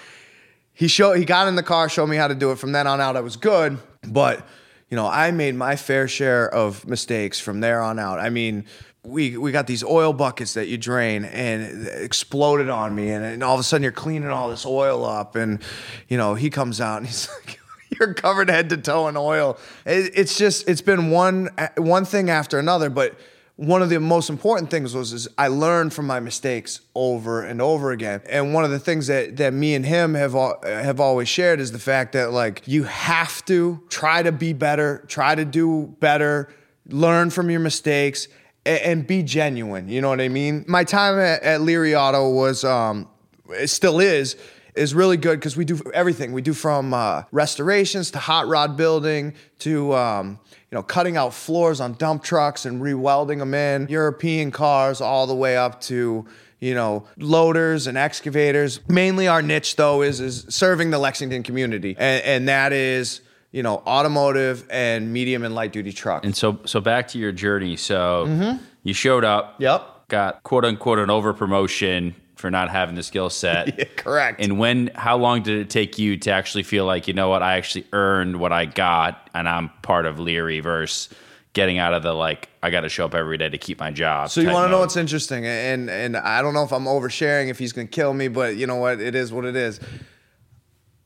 he 0.78 0.86
showed 0.86 1.14
he 1.14 1.24
got 1.24 1.48
in 1.48 1.56
the 1.56 1.62
car, 1.64 1.88
showed 1.88 2.06
me 2.06 2.16
how 2.16 2.28
to 2.28 2.36
do 2.36 2.52
it. 2.52 2.58
From 2.58 2.70
then 2.70 2.86
on 2.86 3.00
out, 3.00 3.16
I 3.16 3.20
was 3.20 3.36
good. 3.36 3.78
But 4.06 4.46
you 4.90 4.96
know, 4.96 5.06
I 5.06 5.30
made 5.30 5.54
my 5.54 5.76
fair 5.76 6.08
share 6.08 6.48
of 6.52 6.86
mistakes 6.86 7.38
from 7.38 7.60
there 7.60 7.82
on 7.82 7.98
out. 7.98 8.18
I 8.18 8.30
mean, 8.30 8.64
we 9.04 9.36
we 9.36 9.52
got 9.52 9.66
these 9.66 9.84
oil 9.84 10.12
buckets 10.12 10.54
that 10.54 10.68
you 10.68 10.78
drain, 10.78 11.24
and 11.24 11.86
exploded 11.88 12.68
on 12.68 12.94
me, 12.94 13.10
and, 13.10 13.24
and 13.24 13.42
all 13.42 13.54
of 13.54 13.60
a 13.60 13.62
sudden 13.62 13.82
you're 13.82 13.92
cleaning 13.92 14.30
all 14.30 14.48
this 14.50 14.66
oil 14.66 15.04
up, 15.04 15.36
and 15.36 15.62
you 16.08 16.16
know 16.16 16.34
he 16.34 16.50
comes 16.50 16.80
out 16.80 16.98
and 16.98 17.06
he's 17.08 17.28
like. 17.28 17.60
You're 17.98 18.12
covered 18.12 18.50
head 18.50 18.68
to 18.68 18.76
toe 18.76 19.08
in 19.08 19.16
oil. 19.16 19.58
It, 19.86 20.12
it's 20.14 20.36
just 20.36 20.68
it's 20.68 20.82
been 20.82 21.10
one 21.10 21.48
one 21.78 22.04
thing 22.04 22.28
after 22.28 22.58
another, 22.58 22.90
but 22.90 23.18
one 23.58 23.82
of 23.82 23.88
the 23.88 23.98
most 23.98 24.30
important 24.30 24.70
things 24.70 24.94
was 24.94 25.12
is 25.12 25.26
I 25.36 25.48
learned 25.48 25.92
from 25.92 26.06
my 26.06 26.20
mistakes 26.20 26.80
over 26.94 27.42
and 27.42 27.60
over 27.60 27.90
again. 27.90 28.22
And 28.28 28.54
one 28.54 28.62
of 28.62 28.70
the 28.70 28.78
things 28.78 29.08
that 29.08 29.36
that 29.38 29.52
me 29.52 29.74
and 29.74 29.84
him 29.84 30.14
have 30.14 30.36
al- 30.36 30.60
have 30.62 31.00
always 31.00 31.28
shared 31.28 31.58
is 31.58 31.72
the 31.72 31.80
fact 31.80 32.12
that 32.12 32.30
like 32.30 32.62
you 32.66 32.84
have 32.84 33.44
to 33.46 33.82
try 33.88 34.22
to 34.22 34.30
be 34.30 34.52
better, 34.52 35.04
try 35.08 35.34
to 35.34 35.44
do 35.44 35.92
better, 35.98 36.48
learn 36.86 37.30
from 37.30 37.50
your 37.50 37.58
mistakes 37.58 38.28
and, 38.64 38.80
and 38.80 39.06
be 39.08 39.24
genuine. 39.24 39.88
You 39.88 40.02
know 40.02 40.08
what 40.08 40.20
I 40.20 40.28
mean? 40.28 40.64
My 40.68 40.84
time 40.84 41.18
at, 41.18 41.42
at 41.42 41.60
Leary 41.60 41.96
Auto 41.96 42.30
was 42.30 42.62
um 42.62 43.08
it 43.50 43.70
still 43.70 43.98
is 43.98 44.36
is 44.78 44.94
really 44.94 45.16
good 45.16 45.38
because 45.40 45.56
we 45.56 45.64
do 45.64 45.80
everything. 45.92 46.32
We 46.32 46.42
do 46.42 46.52
from 46.54 46.94
uh, 46.94 47.24
restorations 47.32 48.10
to 48.12 48.18
hot 48.18 48.46
rod 48.46 48.76
building 48.76 49.34
to 49.60 49.94
um, 49.94 50.38
you 50.70 50.76
know 50.76 50.82
cutting 50.82 51.16
out 51.16 51.34
floors 51.34 51.80
on 51.80 51.94
dump 51.94 52.22
trucks 52.22 52.64
and 52.64 52.80
rewelding 52.80 53.38
them 53.38 53.54
in 53.54 53.88
European 53.88 54.50
cars, 54.50 55.00
all 55.00 55.26
the 55.26 55.34
way 55.34 55.56
up 55.56 55.80
to 55.82 56.24
you 56.60 56.74
know 56.74 57.04
loaders 57.18 57.86
and 57.86 57.98
excavators. 57.98 58.80
Mainly, 58.88 59.28
our 59.28 59.42
niche 59.42 59.76
though 59.76 60.02
is 60.02 60.20
is 60.20 60.46
serving 60.48 60.90
the 60.90 60.98
Lexington 60.98 61.42
community, 61.42 61.96
and, 61.98 62.24
and 62.24 62.48
that 62.48 62.72
is 62.72 63.20
you 63.50 63.62
know 63.62 63.76
automotive 63.86 64.66
and 64.70 65.12
medium 65.12 65.42
and 65.44 65.54
light 65.54 65.72
duty 65.72 65.92
truck. 65.92 66.24
and 66.24 66.36
so 66.36 66.58
so 66.66 66.80
back 66.80 67.08
to 67.08 67.18
your 67.18 67.32
journey 67.32 67.76
so 67.76 68.58
you 68.82 68.92
showed 68.92 69.24
up 69.24 69.54
Yep. 69.58 70.08
got 70.08 70.42
quote 70.42 70.66
unquote 70.66 70.98
an 70.98 71.08
over 71.08 71.32
promotion 71.32 72.14
for 72.38 72.50
not 72.50 72.70
having 72.70 72.94
the 72.94 73.02
skill 73.02 73.30
set 73.30 73.68
Yeah, 73.78 73.84
correct. 73.96 74.40
And 74.40 74.58
when, 74.58 74.90
how 74.94 75.16
long 75.16 75.42
did 75.42 75.58
it 75.58 75.70
take 75.70 75.98
you 75.98 76.16
to 76.18 76.30
actually 76.30 76.62
feel 76.62 76.84
like, 76.84 77.08
you 77.08 77.14
know 77.14 77.28
what, 77.28 77.42
I 77.42 77.56
actually 77.56 77.86
earned 77.92 78.38
what 78.38 78.52
I 78.52 78.64
got 78.64 79.28
and 79.34 79.48
I'm 79.48 79.70
part 79.82 80.06
of 80.06 80.18
Leary 80.18 80.60
versus 80.60 81.08
getting 81.52 81.78
out 81.78 81.92
of 81.94 82.02
the 82.02 82.12
like, 82.12 82.48
I 82.62 82.70
got 82.70 82.82
to 82.82 82.88
show 82.88 83.04
up 83.04 83.14
every 83.14 83.36
day 83.36 83.48
to 83.48 83.58
keep 83.58 83.80
my 83.80 83.90
job. 83.90 84.30
So 84.30 84.40
you 84.40 84.50
want 84.50 84.66
to 84.66 84.70
know 84.70 84.80
what's 84.80 84.96
interesting, 84.96 85.44
and 85.44 85.90
and 85.90 86.16
I 86.16 86.42
don't 86.42 86.54
know 86.54 86.62
if 86.62 86.72
I'm 86.72 86.84
oversharing, 86.84 87.48
if 87.48 87.58
he's 87.58 87.72
gonna 87.72 87.88
kill 87.88 88.12
me, 88.12 88.28
but 88.28 88.56
you 88.56 88.66
know 88.66 88.76
what, 88.76 89.00
it 89.00 89.14
is 89.14 89.32
what 89.32 89.44
it 89.44 89.56
is. 89.56 89.80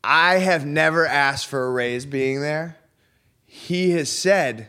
I 0.05 0.39
have 0.39 0.67
never 0.67 1.07
asked 1.07 1.47
for 1.47 1.67
a 1.67 1.71
raise 1.71 2.07
being 2.07 2.41
there. 2.41 2.77
He 3.47 3.91
has 3.93 4.11
said, 4.11 4.67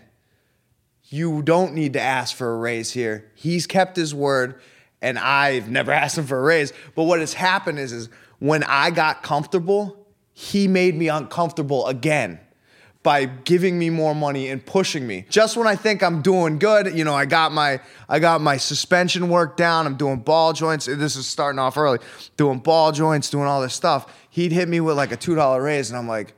you 1.06 1.42
don't 1.42 1.74
need 1.74 1.94
to 1.94 2.02
ask 2.02 2.36
for 2.36 2.54
a 2.54 2.58
raise 2.58 2.92
here. 2.92 3.32
He's 3.36 3.68
kept 3.68 3.96
his 3.96 4.14
word, 4.14 4.60
and 5.04 5.20
I've 5.20 5.70
never 5.70 5.92
asked 6.04 6.18
him 6.18 6.26
for 6.26 6.40
a 6.40 6.42
raise. 6.42 6.74
But 6.96 7.04
what 7.04 7.20
has 7.20 7.34
happened 7.34 7.78
is, 7.78 7.92
is 7.92 8.10
when 8.40 8.64
I 8.64 8.90
got 8.90 9.22
comfortable, 9.22 10.08
he 10.34 10.68
made 10.68 10.96
me 10.96 11.10
uncomfortable 11.10 11.86
again 11.86 12.40
by 13.04 13.26
giving 13.26 13.78
me 13.78 13.90
more 13.90 14.16
money 14.16 14.48
and 14.50 14.66
pushing 14.66 15.06
me. 15.06 15.26
Just 15.30 15.58
when 15.58 15.68
I 15.68 15.76
think 15.76 16.02
I'm 16.02 16.22
doing 16.22 16.58
good, 16.58 16.98
you 16.98 17.04
know, 17.04 17.14
I 17.14 17.26
got 17.26 17.52
my 17.52 17.82
I 18.08 18.20
got 18.20 18.42
my 18.42 18.58
suspension 18.58 19.30
work 19.30 19.58
down. 19.58 19.86
I'm 19.86 19.98
doing 19.98 20.20
ball 20.20 20.54
joints. 20.54 20.86
This 20.86 21.18
is 21.18 21.28
starting 21.28 21.60
off 21.60 21.78
early. 21.78 22.00
Doing 22.38 22.60
ball 22.60 22.94
joints, 22.94 23.30
doing 23.30 23.46
all 23.46 23.62
this 23.62 23.74
stuff. 23.74 24.12
He'd 24.30 24.54
hit 24.54 24.70
me 24.70 24.80
with 24.80 24.96
like 24.96 25.12
a 25.12 25.18
two 25.18 25.36
dollar 25.36 25.62
raise, 25.62 25.90
and 25.90 26.00
I'm 26.00 26.08
like, 26.08 26.34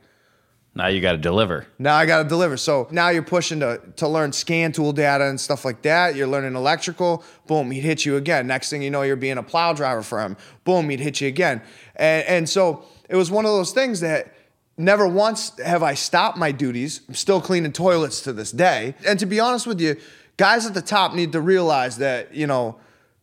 Now 0.76 0.88
you 0.88 1.00
got 1.00 1.12
to 1.12 1.18
deliver. 1.18 1.66
now 1.78 1.96
I 1.96 2.04
got 2.04 2.22
to 2.22 2.28
deliver. 2.28 2.58
So 2.58 2.86
now 2.90 3.08
you're 3.08 3.22
pushing 3.22 3.60
to 3.60 3.80
to 3.96 4.06
learn 4.06 4.32
scan 4.32 4.72
tool 4.72 4.92
data 4.92 5.26
and 5.26 5.40
stuff 5.40 5.64
like 5.64 5.80
that. 5.82 6.14
You're 6.14 6.26
learning 6.26 6.54
electrical. 6.54 7.24
Boom, 7.46 7.70
he'd 7.70 7.80
hit 7.80 8.04
you 8.04 8.16
again. 8.16 8.46
Next 8.46 8.68
thing 8.68 8.82
you 8.82 8.90
know, 8.90 9.00
you're 9.00 9.16
being 9.16 9.38
a 9.38 9.42
plow 9.42 9.72
driver 9.72 10.02
for 10.02 10.20
him. 10.20 10.36
Boom, 10.64 10.90
he'd 10.90 11.00
hit 11.00 11.22
you 11.22 11.28
again. 11.28 11.62
And 11.96 12.26
and 12.26 12.48
so 12.48 12.84
it 13.08 13.16
was 13.16 13.30
one 13.30 13.46
of 13.46 13.52
those 13.52 13.72
things 13.72 14.00
that 14.00 14.34
never 14.76 15.08
once 15.08 15.58
have 15.60 15.82
I 15.82 15.94
stopped 15.94 16.36
my 16.36 16.52
duties. 16.52 17.00
I'm 17.08 17.14
still 17.14 17.40
cleaning 17.40 17.72
toilets 17.72 18.20
to 18.22 18.34
this 18.34 18.52
day. 18.52 18.94
And 19.06 19.18
to 19.18 19.24
be 19.24 19.40
honest 19.40 19.66
with 19.66 19.80
you, 19.80 19.96
guys 20.36 20.66
at 20.66 20.74
the 20.74 20.82
top 20.82 21.14
need 21.14 21.32
to 21.32 21.40
realize 21.40 21.96
that 21.98 22.34
you 22.34 22.46
know. 22.46 22.76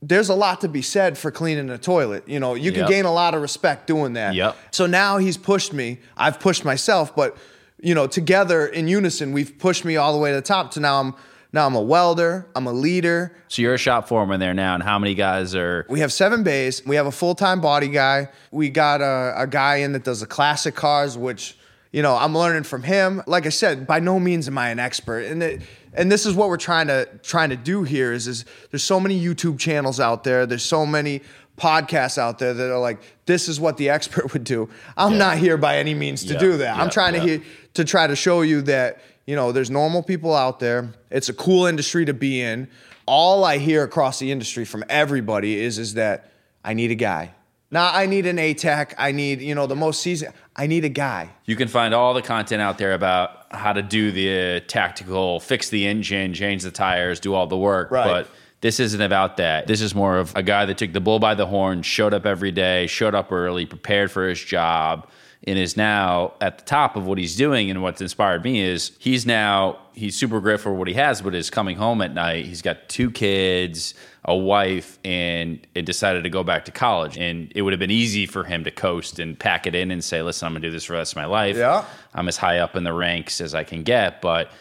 There's 0.06 0.28
a 0.30 0.36
lot 0.36 0.60
to 0.62 0.68
be 0.68 0.82
said 0.82 1.18
for 1.18 1.32
cleaning 1.32 1.70
a 1.70 1.78
toilet. 1.78 2.28
You 2.28 2.39
know, 2.39 2.56
you 2.56 2.72
can 2.72 2.82
Yep. 2.82 2.89
gain 2.89 3.06
a 3.06 3.13
lot 3.13 3.34
of 3.34 3.42
respect 3.42 3.88
doing 3.88 4.13
that. 4.13 4.36
Yep. 4.36 4.58
So 4.72 4.86
now 4.86 5.18
he's 5.18 5.38
pushed 5.38 5.72
me. 5.72 6.00
I've 6.18 6.39
pushed 6.42 6.66
myself, 6.66 7.16
but 7.16 7.38
you 7.82 7.96
know, 7.96 8.08
together 8.08 8.66
in 8.66 8.88
unison, 8.88 9.32
we've 9.34 9.58
pushed 9.60 9.86
me 9.86 9.96
all 9.96 10.12
the 10.13 10.20
way 10.20 10.32
to 10.32 10.36
the 10.36 10.42
top. 10.42 10.72
To 10.72 10.80
now, 10.80 11.00
I'm 11.00 11.16
now 11.54 11.66
I'm 11.68 11.76
a 11.76 11.82
welder. 11.82 12.48
I'm 12.56 12.66
a 12.68 12.74
leader. 12.74 13.34
So 13.48 13.62
you're 13.62 13.76
a 13.76 13.78
shop 13.78 14.08
foreman 14.08 14.39
there 14.39 14.54
now. 14.54 14.74
And 14.74 14.82
how 14.84 14.98
many 15.00 15.13
guys 15.16 15.54
are, 15.56 15.86
We 15.89 16.00
have 16.00 16.12
seven 16.12 16.44
bays. 16.44 16.82
We 16.86 16.96
have 16.98 17.06
a 17.06 17.12
full 17.12 17.36
time 17.36 17.62
body 17.62 17.88
guy. 17.88 18.30
We 18.52 18.70
got 18.70 19.02
a, 19.02 19.34
a 19.38 19.48
guy 19.48 19.78
in 19.78 19.94
that 19.94 20.04
does 20.04 20.20
the 20.22 20.26
classic 20.26 20.76
cars, 20.76 21.18
which 21.18 21.56
you 21.92 22.02
know 22.02 22.16
I'm 22.16 22.36
learning 22.38 22.63
from 22.63 22.84
him. 22.84 23.22
Like 23.28 23.46
I 23.46 23.50
said, 23.50 23.86
by 23.88 24.00
no 24.00 24.20
means 24.20 24.48
am 24.48 24.58
I 24.58 24.70
an 24.70 24.80
expert, 24.80 25.26
and 25.26 25.44
it, 25.44 25.62
and 25.95 26.12
this 26.12 26.25
is 26.25 26.34
what 26.36 26.49
we're 26.49 26.58
trying 26.58 26.88
to 26.88 27.08
trying 27.23 27.49
to 27.49 27.56
do 27.56 27.84
here. 27.84 28.12
Is 28.13 28.27
is 28.27 28.45
there's 28.71 28.84
so 28.84 28.99
many 28.99 29.19
YouTube 29.21 29.60
channels 29.60 29.99
out 29.99 30.23
there. 30.23 30.45
There's 30.45 30.63
so 30.63 30.86
many 30.86 31.21
podcasts 31.58 32.17
out 32.17 32.39
there 32.39 32.53
that 32.53 32.71
are 32.71 32.79
like 32.79 32.99
this 33.25 33.47
is 33.47 33.60
what 33.60 33.77
the 33.77 33.89
expert 33.95 34.34
would 34.34 34.43
do. 34.43 34.69
I'm 34.97 35.13
Yeah. 35.13 35.17
not 35.19 35.38
here 35.38 35.58
by 35.58 35.77
any 35.77 35.93
means 35.93 36.23
to 36.25 36.34
Yeah, 36.34 36.39
do 36.39 36.58
that. 36.58 36.75
yeah, 36.77 36.82
I'm 36.84 36.89
trying 36.89 37.13
to 37.13 37.19
hear, 37.19 37.41
to 37.75 37.84
try 37.86 38.08
to 38.08 38.15
show 38.15 38.41
you 38.41 38.62
that 38.63 39.01
you 39.25 39.36
know 39.36 39.51
there's 39.51 39.69
normal 39.69 40.03
people 40.03 40.34
out 40.36 40.60
there. 40.60 40.89
It's 41.12 41.29
a 41.29 41.34
cool 41.34 41.65
industry 41.65 42.06
to 42.06 42.13
be 42.13 42.41
in. 42.41 42.67
All 43.06 43.43
I 43.43 43.58
hear 43.58 43.84
across 43.84 44.19
the 44.19 44.32
industry 44.32 44.65
from 44.65 44.84
everybody 44.89 45.60
is 45.60 45.77
is 45.77 45.93
that 45.95 46.32
I 46.63 46.73
need 46.73 46.91
a 46.91 46.95
guy. 46.95 47.32
Now 47.69 47.89
I 47.93 48.06
need 48.06 48.25
an 48.27 48.38
ATEC. 48.38 48.93
I 48.97 49.12
need 49.12 49.41
you 49.41 49.56
know 49.56 49.67
the 49.67 49.75
most 49.75 50.01
seasoned. 50.01 50.34
I 50.56 50.67
need 50.67 50.86
a 50.86 50.89
guy. 50.89 51.29
you 51.45 51.56
can 51.56 51.67
find 51.67 51.93
all 51.93 52.13
the 52.13 52.21
content 52.21 52.62
out 52.62 52.77
there 52.77 52.93
about 52.93 53.42
how 53.54 53.74
to 53.74 53.82
do 53.82 54.12
the 54.12 54.58
uh, 54.58 54.60
tactical, 54.68 55.39
fix 55.39 55.70
the 55.70 55.86
engine, 55.86 56.34
change 56.34 56.63
the 56.63 56.72
tires, 56.72 57.20
do 57.20 57.34
all 57.34 57.48
the 57.48 57.58
work. 57.58 57.92
Right. 57.92 58.06
But 58.06 58.28
this 58.62 58.80
isn't 58.80 59.02
about 59.02 59.38
that. 59.38 59.68
This 59.68 59.82
is 59.82 59.94
more 59.94 60.18
of 60.18 60.34
a 60.36 60.44
guy 60.44 60.66
that 60.66 60.78
took 60.78 60.94
the 60.94 61.02
bull 61.02 61.20
by 61.20 61.36
the 61.36 61.46
horn, 61.46 61.82
showed 61.82 62.13
up 62.13 62.26
every 62.26 62.52
day, 62.52 62.88
showed 62.88 63.13
up 63.13 63.32
early, 63.32 63.66
prepared 63.66 64.10
for 64.10 64.28
his 64.28 64.42
job, 64.42 65.08
and 65.45 65.60
is 65.60 65.75
now 65.75 66.34
at 66.39 66.58
the 66.58 66.63
top 66.63 66.95
of 66.95 67.06
what 67.06 67.17
he's 67.17 67.36
doing. 67.36 67.69
And 67.69 67.82
what's 67.82 68.01
inspired 68.01 68.43
me 68.43 68.62
is 68.62 68.91
he's 68.99 69.25
now 69.25 69.77
he's 69.93 70.15
super 70.15 70.39
grateful 70.39 70.71
for 70.71 70.77
what 70.77 70.88
he 70.88 70.93
has, 70.93 71.21
but 71.21 71.36
is 71.36 71.49
coming 71.49 71.77
home 71.77 72.01
at 72.01 72.13
night. 72.13 72.45
He's 72.45 72.62
got 72.62 72.88
two 72.89 73.12
kids, 73.12 73.93
a 74.25 74.36
wife, 74.36 74.97
and 75.03 75.60
it 75.75 75.86
decided 75.86 76.23
to 76.23 76.29
go 76.29 76.43
back 76.43 76.65
to 76.65 76.71
college. 76.71 77.17
And 77.17 77.51
it 77.56 77.62
would 77.62 77.73
have 77.73 77.79
been 77.79 77.91
easy 77.91 78.25
for 78.25 78.43
him 78.43 78.63
to 78.63 78.71
coast 78.71 79.19
and 79.19 79.38
pack 79.38 79.67
it 79.67 79.75
in 79.75 79.91
and 79.91 80.03
say, 80.03 80.21
"Listen, 80.21 80.47
I'm 80.47 80.53
gonna 80.53 80.62
do 80.62 80.71
this 80.71 80.86
for 80.86 80.93
the 80.93 80.99
rest 80.99 81.13
of 81.13 81.17
my 81.17 81.25
life. 81.25 81.58
Yeah. 81.58 81.86
I'm 82.13 82.27
as 82.27 82.38
high 82.38 82.60
up 82.60 82.75
in 82.75 82.84
the 82.84 82.93
ranks 82.93 83.41
as 83.41 83.53
I 83.53 83.63
can 83.63 83.84
get, 83.84 84.21
but." 84.21 84.51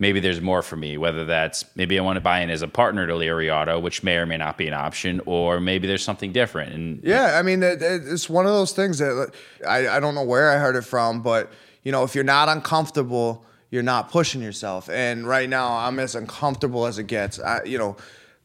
Maybe 0.00 0.18
there's 0.18 0.40
more 0.40 0.62
for 0.62 0.76
me, 0.76 0.96
whether 0.96 1.24
that's 1.26 1.64
maybe 1.76 1.98
I 1.98 2.02
want 2.02 2.16
to 2.16 2.20
buy 2.22 2.40
in 2.40 2.48
as 2.50 2.62
a 2.62 2.68
partner 2.68 3.06
to 3.06 3.14
Leary 3.14 3.50
Auto, 3.50 3.78
which 3.78 4.02
may 4.02 4.16
or 4.16 4.24
may 4.26 4.38
not 4.38 4.56
be 4.58 4.66
an 4.66 4.72
option, 4.74 5.20
or 5.26 5.60
maybe 5.60 5.86
there's 5.86 6.02
something 6.02 6.32
different. 6.32 6.72
And 6.72 7.00
Yeah, 7.04 7.38
I 7.38 7.42
mean, 7.42 7.62
it, 7.62 7.82
it- 7.82 8.02
it's 8.08 8.28
one 8.28 8.46
of 8.46 8.52
those 8.52 8.72
things 8.72 8.98
that 8.98 9.30
I, 9.68 9.86
I 9.88 10.00
don't 10.00 10.14
know 10.14 10.24
where 10.24 10.50
I 10.50 10.56
heard 10.58 10.74
it 10.74 10.82
from, 10.86 11.20
but 11.22 11.52
you 11.84 11.92
know, 11.92 12.02
if 12.02 12.14
you're 12.14 12.24
not 12.24 12.48
uncomfortable, 12.48 13.44
you're 13.70 13.82
not 13.82 14.10
pushing 14.10 14.40
yourself. 14.42 14.88
And 14.88 15.26
right 15.28 15.48
now, 15.48 15.76
I'm 15.76 15.98
as 16.00 16.14
uncomfortable 16.14 16.86
as 16.86 16.98
it 16.98 17.06
gets. 17.06 17.38
I, 17.38 17.62
you 17.64 17.78
know, 17.78 17.96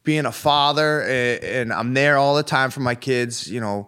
being 0.04 0.26
a 0.26 0.32
father, 0.32 1.02
and, 1.04 1.44
and 1.44 1.74
I'm 1.74 1.94
there 1.94 2.18
all 2.18 2.36
the 2.36 2.44
time 2.44 2.70
for 2.70 2.82
my 2.82 2.96
kids. 2.96 3.50
You 3.50 3.60
know, 3.62 3.88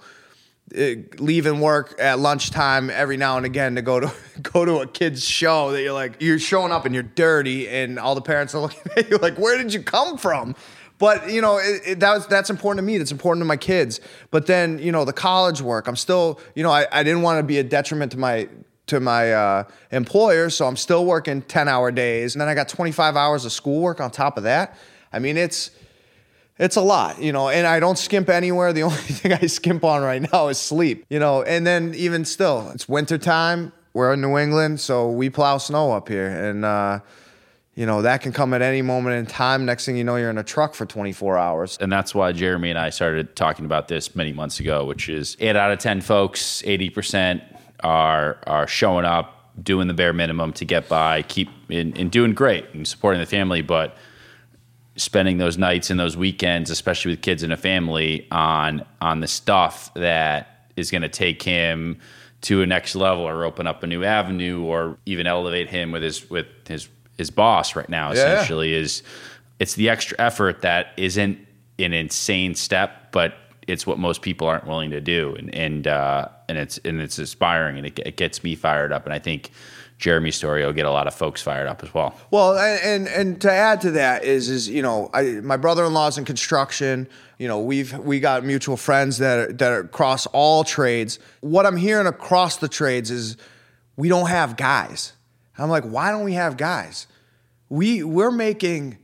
leaving 0.73 1.61
work 1.61 1.95
at 1.97 2.19
lunchtime 2.19 2.89
every 2.89 3.15
now 3.15 3.37
and 3.37 3.45
again 3.45 3.75
to 3.75 3.81
go 3.81 3.99
to 3.99 4.11
go 4.41 4.65
to 4.65 4.79
a 4.79 4.87
kid's 4.87 5.23
show 5.23 5.71
that 5.71 5.81
you're 5.81 5.93
like 5.93 6.21
you're 6.21 6.39
showing 6.39 6.71
up 6.71 6.85
and 6.85 6.93
you're 6.93 7.03
dirty 7.03 7.69
and 7.69 7.97
all 7.97 8.15
the 8.15 8.21
parents 8.21 8.53
are 8.53 8.61
looking 8.61 8.81
at 8.97 9.09
you 9.09 9.17
like 9.17 9.37
where 9.37 9.57
did 9.57 9.73
you 9.73 9.81
come 9.81 10.17
from? 10.17 10.55
But 10.99 11.29
you 11.29 11.41
know 11.41 11.57
it, 11.57 11.81
it, 11.85 11.99
that 12.01 12.13
was, 12.13 12.27
that's 12.27 12.49
important 12.49 12.79
to 12.79 12.83
me 12.83 12.97
that's 12.97 13.11
important 13.11 13.41
to 13.41 13.45
my 13.45 13.55
kids. 13.55 14.01
But 14.29 14.47
then 14.47 14.79
you 14.79 14.91
know 14.91 15.05
the 15.05 15.13
college 15.13 15.61
work 15.61 15.87
i'm 15.87 15.95
still 15.95 16.39
you 16.53 16.63
know 16.63 16.71
i, 16.71 16.85
I 16.91 17.03
didn't 17.03 17.21
want 17.21 17.39
to 17.39 17.43
be 17.43 17.59
a 17.59 17.63
detriment 17.63 18.11
to 18.13 18.17
my 18.17 18.49
to 18.87 18.99
my 18.99 19.33
uh, 19.33 19.63
employer 19.91 20.49
so 20.49 20.65
i'm 20.65 20.77
still 20.77 21.05
working 21.05 21.43
10 21.43 21.69
hour 21.69 21.91
days. 21.91 22.35
And 22.35 22.41
then 22.41 22.49
i 22.49 22.53
got 22.55 22.67
25 22.67 23.15
hours 23.15 23.45
of 23.45 23.53
schoolwork 23.53 24.01
on 24.01 24.11
top 24.11 24.37
of 24.37 24.43
that. 24.43 24.77
I 25.13 25.19
mean 25.19 25.37
it's 25.37 25.71
it's 26.59 26.75
a 26.75 26.81
lot, 26.81 27.21
you 27.21 27.31
know, 27.31 27.49
and 27.49 27.67
I 27.67 27.79
don't 27.79 27.97
skimp 27.97 28.29
anywhere. 28.29 28.73
The 28.73 28.83
only 28.83 28.97
thing 28.97 29.33
I 29.33 29.45
skimp 29.47 29.83
on 29.83 30.01
right 30.01 30.21
now 30.31 30.47
is 30.47 30.57
sleep, 30.57 31.05
you 31.09 31.19
know, 31.19 31.43
and 31.43 31.65
then 31.65 31.93
even 31.95 32.25
still, 32.25 32.69
it's 32.73 32.87
winter 32.89 33.17
time. 33.17 33.71
We're 33.93 34.13
in 34.13 34.21
New 34.21 34.37
England, 34.37 34.79
so 34.79 35.09
we 35.09 35.29
plow 35.29 35.57
snow 35.57 35.91
up 35.91 36.07
here. 36.07 36.27
And, 36.27 36.63
uh, 36.63 36.99
you 37.73 37.85
know, 37.85 38.03
that 38.03 38.21
can 38.21 38.31
come 38.31 38.53
at 38.53 38.61
any 38.61 38.81
moment 38.81 39.15
in 39.15 39.25
time. 39.25 39.65
Next 39.65 39.85
thing 39.85 39.97
you 39.97 40.03
know, 40.03 40.17
you're 40.17 40.29
in 40.29 40.37
a 40.37 40.43
truck 40.43 40.75
for 40.75 40.85
24 40.85 41.37
hours. 41.37 41.77
And 41.81 41.91
that's 41.91 42.13
why 42.13 42.31
Jeremy 42.31 42.69
and 42.69 42.77
I 42.77 42.91
started 42.91 43.35
talking 43.35 43.65
about 43.65 43.87
this 43.87 44.15
many 44.15 44.33
months 44.33 44.59
ago, 44.59 44.85
which 44.85 45.09
is 45.09 45.35
eight 45.39 45.55
out 45.55 45.71
of 45.71 45.79
10 45.79 46.01
folks, 46.01 46.61
80% 46.63 47.41
are, 47.83 48.37
are 48.45 48.67
showing 48.67 49.05
up, 49.05 49.51
doing 49.63 49.87
the 49.87 49.93
bare 49.93 50.13
minimum 50.13 50.53
to 50.53 50.65
get 50.65 50.87
by, 50.89 51.23
keep 51.23 51.49
in, 51.69 51.95
and 51.97 52.11
doing 52.11 52.33
great 52.33 52.65
and 52.73 52.87
supporting 52.87 53.19
the 53.19 53.27
family. 53.27 53.61
But 53.61 53.95
spending 54.97 55.37
those 55.37 55.57
nights 55.57 55.89
and 55.89 55.99
those 55.99 56.17
weekends, 56.17 56.69
especially 56.69 57.11
with 57.11 57.21
kids 57.21 57.43
and 57.43 57.53
a 57.53 57.57
family, 57.57 58.27
on 58.31 58.83
on 59.01 59.21
the 59.21 59.27
stuff 59.27 59.93
that 59.93 60.69
is 60.75 60.91
going 60.91 61.01
to 61.01 61.09
take 61.09 61.41
him 61.41 61.97
to 62.41 62.61
a 62.61 62.65
next 62.65 62.95
level 62.95 63.23
or 63.23 63.43
open 63.43 63.65
up 63.65 63.81
a 63.83 63.87
new 63.87 64.03
avenue 64.03 64.63
or 64.63 64.97
even 65.05 65.25
elevate 65.25 65.69
him 65.69 65.91
with 65.91 66.03
his 66.03 66.29
with 66.29 66.47
his 66.67 66.87
his 67.17 67.31
boss 67.31 67.75
right 67.75 67.89
now 67.89 68.11
essentially 68.11 68.73
is 68.73 69.01
it's 69.59 69.73
the 69.73 69.89
extra 69.89 70.15
effort 70.19 70.61
that 70.61 70.93
isn't 70.97 71.39
an 71.79 71.93
insane 71.93 72.53
step 72.53 73.11
but 73.11 73.33
it's 73.67 73.85
what 73.85 73.99
most 73.99 74.21
people 74.21 74.47
aren't 74.47 74.65
willing 74.65 74.89
to 74.91 75.01
do. 75.01 75.35
And 75.35 75.53
and 75.53 75.87
uh, 75.87 76.29
and 76.47 76.57
it's 76.57 76.79
and 76.79 77.01
it's 77.01 77.19
inspiring 77.19 77.77
and 77.77 77.85
it, 77.85 77.99
it 77.99 78.17
gets 78.17 78.43
me 78.43 78.55
fired 78.55 78.91
up. 78.91 79.05
And 79.05 79.13
I 79.13 79.19
think 79.19 79.51
Jeremy's 79.97 80.35
story 80.35 80.63
will 80.63 80.73
get 80.73 80.85
a 80.85 80.91
lot 80.91 81.07
of 81.07 81.15
folks 81.15 81.41
fired 81.41 81.67
up 81.67 81.83
as 81.83 81.93
well. 81.93 82.15
Well, 82.29 82.57
and 82.57 83.07
and 83.07 83.41
to 83.41 83.51
add 83.51 83.81
to 83.81 83.91
that 83.91 84.23
is 84.23 84.47
is 84.47 84.69
you 84.69 84.81
know 84.81 85.09
I, 85.13 85.41
my 85.41 85.57
brother-in-law's 85.57 86.17
in 86.17 86.25
construction. 86.25 87.07
You 87.39 87.47
know 87.47 87.59
we've 87.59 87.97
we 87.97 88.19
got 88.19 88.45
mutual 88.45 88.77
friends 88.77 89.17
that 89.17 89.39
are, 89.39 89.53
that 89.53 89.71
are 89.71 89.79
across 89.79 90.27
all 90.27 90.63
trades. 90.63 91.17
What 91.41 91.65
I'm 91.65 91.77
hearing 91.77 92.05
across 92.05 92.57
the 92.57 92.67
trades 92.67 93.09
is 93.09 93.37
we 93.95 94.07
don't 94.07 94.29
have 94.29 94.55
guys. 94.55 95.13
I'm 95.57 95.69
like, 95.71 95.85
why 95.85 96.11
don't 96.11 96.23
we 96.23 96.33
have 96.33 96.57
guys? 96.57 97.07
We 97.69 98.03
we're 98.03 98.31
making 98.31 98.99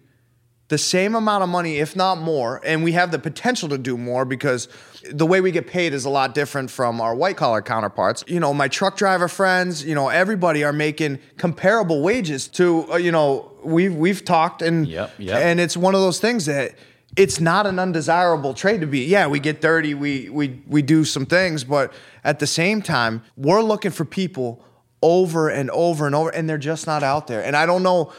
the 0.67 0.77
same 0.77 1.15
amount 1.15 1.43
of 1.43 1.49
money, 1.49 1.77
if 1.77 1.95
not 1.95 2.19
more, 2.19 2.61
and 2.63 2.83
we 2.83 2.91
have 2.91 3.11
the 3.11 3.19
potential 3.19 3.67
to 3.69 3.77
do 3.79 3.97
more 3.97 4.25
because 4.25 4.67
the 5.11 5.25
way 5.25 5.41
we 5.41 5.51
get 5.51 5.67
paid 5.67 5.93
is 5.93 6.05
a 6.05 6.09
lot 6.09 6.33
different 6.33 6.71
from 6.71 7.01
our 7.01 7.15
white 7.15 7.37
collar 7.37 7.61
counterparts. 7.61 8.23
You 8.27 8.39
know, 8.39 8.53
my 8.53 8.67
truck 8.67 8.95
driver 8.95 9.27
friends, 9.27 9.83
you 9.83 9.95
know, 9.95 10.09
everybody 10.09 10.63
are 10.63 10.73
making 10.73 11.19
comparable 11.37 12.01
wages 12.01 12.47
to, 12.49 12.91
uh, 12.93 12.97
you 12.97 13.11
know, 13.11 13.51
we've 13.63 13.95
we've 13.95 14.23
talked 14.23 14.61
and 14.61 14.87
yep, 14.87 15.11
yep. 15.17 15.41
and 15.41 15.59
it's 15.59 15.75
one 15.75 15.95
of 15.95 16.01
those 16.01 16.19
things 16.19 16.45
that 16.45 16.75
it's 17.15 17.39
not 17.39 17.67
an 17.67 17.79
undesirable 17.79 18.53
trade 18.53 18.81
to 18.81 18.87
be. 18.87 19.05
Yeah, 19.05 19.27
we 19.27 19.39
get 19.39 19.61
dirty, 19.61 19.93
we 19.93 20.29
we 20.29 20.61
we 20.67 20.81
do 20.81 21.05
some 21.05 21.25
things, 21.25 21.63
but 21.63 21.93
at 22.23 22.39
the 22.39 22.47
same 22.47 22.81
time, 22.81 23.23
we're 23.35 23.61
looking 23.61 23.91
for 23.91 24.05
people 24.05 24.63
over 25.01 25.49
and 25.49 25.69
over 25.71 26.05
and 26.05 26.15
over 26.15 26.29
and 26.29 26.49
they're 26.49 26.57
just 26.57 26.87
not 26.87 27.03
out 27.03 27.27
there. 27.27 27.43
And 27.43 27.57
I 27.57 27.65
don't 27.65 27.83
know 27.83 28.13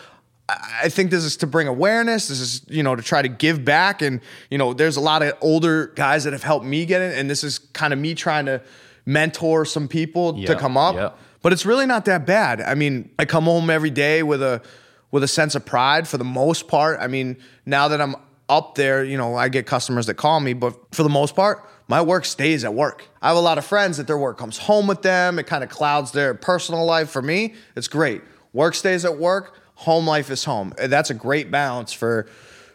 I 0.48 0.90
think 0.90 1.10
this 1.10 1.24
is 1.24 1.38
to 1.38 1.46
bring 1.46 1.68
awareness. 1.68 2.28
This 2.28 2.40
is, 2.40 2.62
you 2.68 2.82
know, 2.82 2.94
to 2.94 3.02
try 3.02 3.22
to 3.22 3.28
give 3.28 3.64
back. 3.64 4.02
And, 4.02 4.20
you 4.50 4.58
know, 4.58 4.74
there's 4.74 4.96
a 4.96 5.00
lot 5.00 5.22
of 5.22 5.32
older 5.40 5.86
guys 5.88 6.24
that 6.24 6.34
have 6.34 6.42
helped 6.42 6.66
me 6.66 6.84
get 6.84 7.00
it. 7.00 7.18
And 7.18 7.30
this 7.30 7.42
is 7.42 7.58
kind 7.58 7.92
of 7.92 7.98
me 7.98 8.14
trying 8.14 8.46
to 8.46 8.60
mentor 9.06 9.64
some 9.64 9.88
people 9.88 10.44
to 10.44 10.54
come 10.54 10.76
up. 10.76 11.18
But 11.40 11.52
it's 11.52 11.64
really 11.66 11.86
not 11.86 12.04
that 12.06 12.26
bad. 12.26 12.60
I 12.60 12.74
mean, 12.74 13.10
I 13.18 13.24
come 13.24 13.44
home 13.44 13.70
every 13.70 13.90
day 13.90 14.22
with 14.22 14.42
a 14.42 14.62
with 15.10 15.22
a 15.22 15.28
sense 15.28 15.54
of 15.54 15.64
pride 15.64 16.08
for 16.08 16.18
the 16.18 16.24
most 16.24 16.66
part. 16.66 16.98
I 17.00 17.06
mean, 17.06 17.36
now 17.64 17.88
that 17.88 18.00
I'm 18.00 18.16
up 18.48 18.74
there, 18.74 19.04
you 19.04 19.16
know, 19.16 19.36
I 19.36 19.48
get 19.48 19.64
customers 19.64 20.06
that 20.06 20.14
call 20.14 20.40
me, 20.40 20.54
but 20.54 20.74
for 20.92 21.04
the 21.04 21.08
most 21.08 21.36
part, 21.36 21.64
my 21.86 22.02
work 22.02 22.24
stays 22.24 22.64
at 22.64 22.74
work. 22.74 23.04
I 23.22 23.28
have 23.28 23.36
a 23.36 23.40
lot 23.40 23.56
of 23.56 23.64
friends 23.64 23.96
that 23.98 24.06
their 24.06 24.18
work 24.18 24.38
comes 24.38 24.58
home 24.58 24.86
with 24.86 25.02
them. 25.02 25.38
It 25.38 25.46
kind 25.46 25.62
of 25.62 25.70
clouds 25.70 26.12
their 26.12 26.34
personal 26.34 26.84
life. 26.84 27.10
For 27.10 27.22
me, 27.22 27.54
it's 27.76 27.88
great. 27.88 28.22
Work 28.52 28.74
stays 28.74 29.04
at 29.04 29.16
work 29.16 29.56
home 29.74 30.06
life 30.06 30.30
is 30.30 30.44
home. 30.44 30.72
Uh, 30.78 30.86
that's 30.86 31.10
a 31.10 31.14
great 31.14 31.50
balance 31.50 31.92
for 31.92 32.26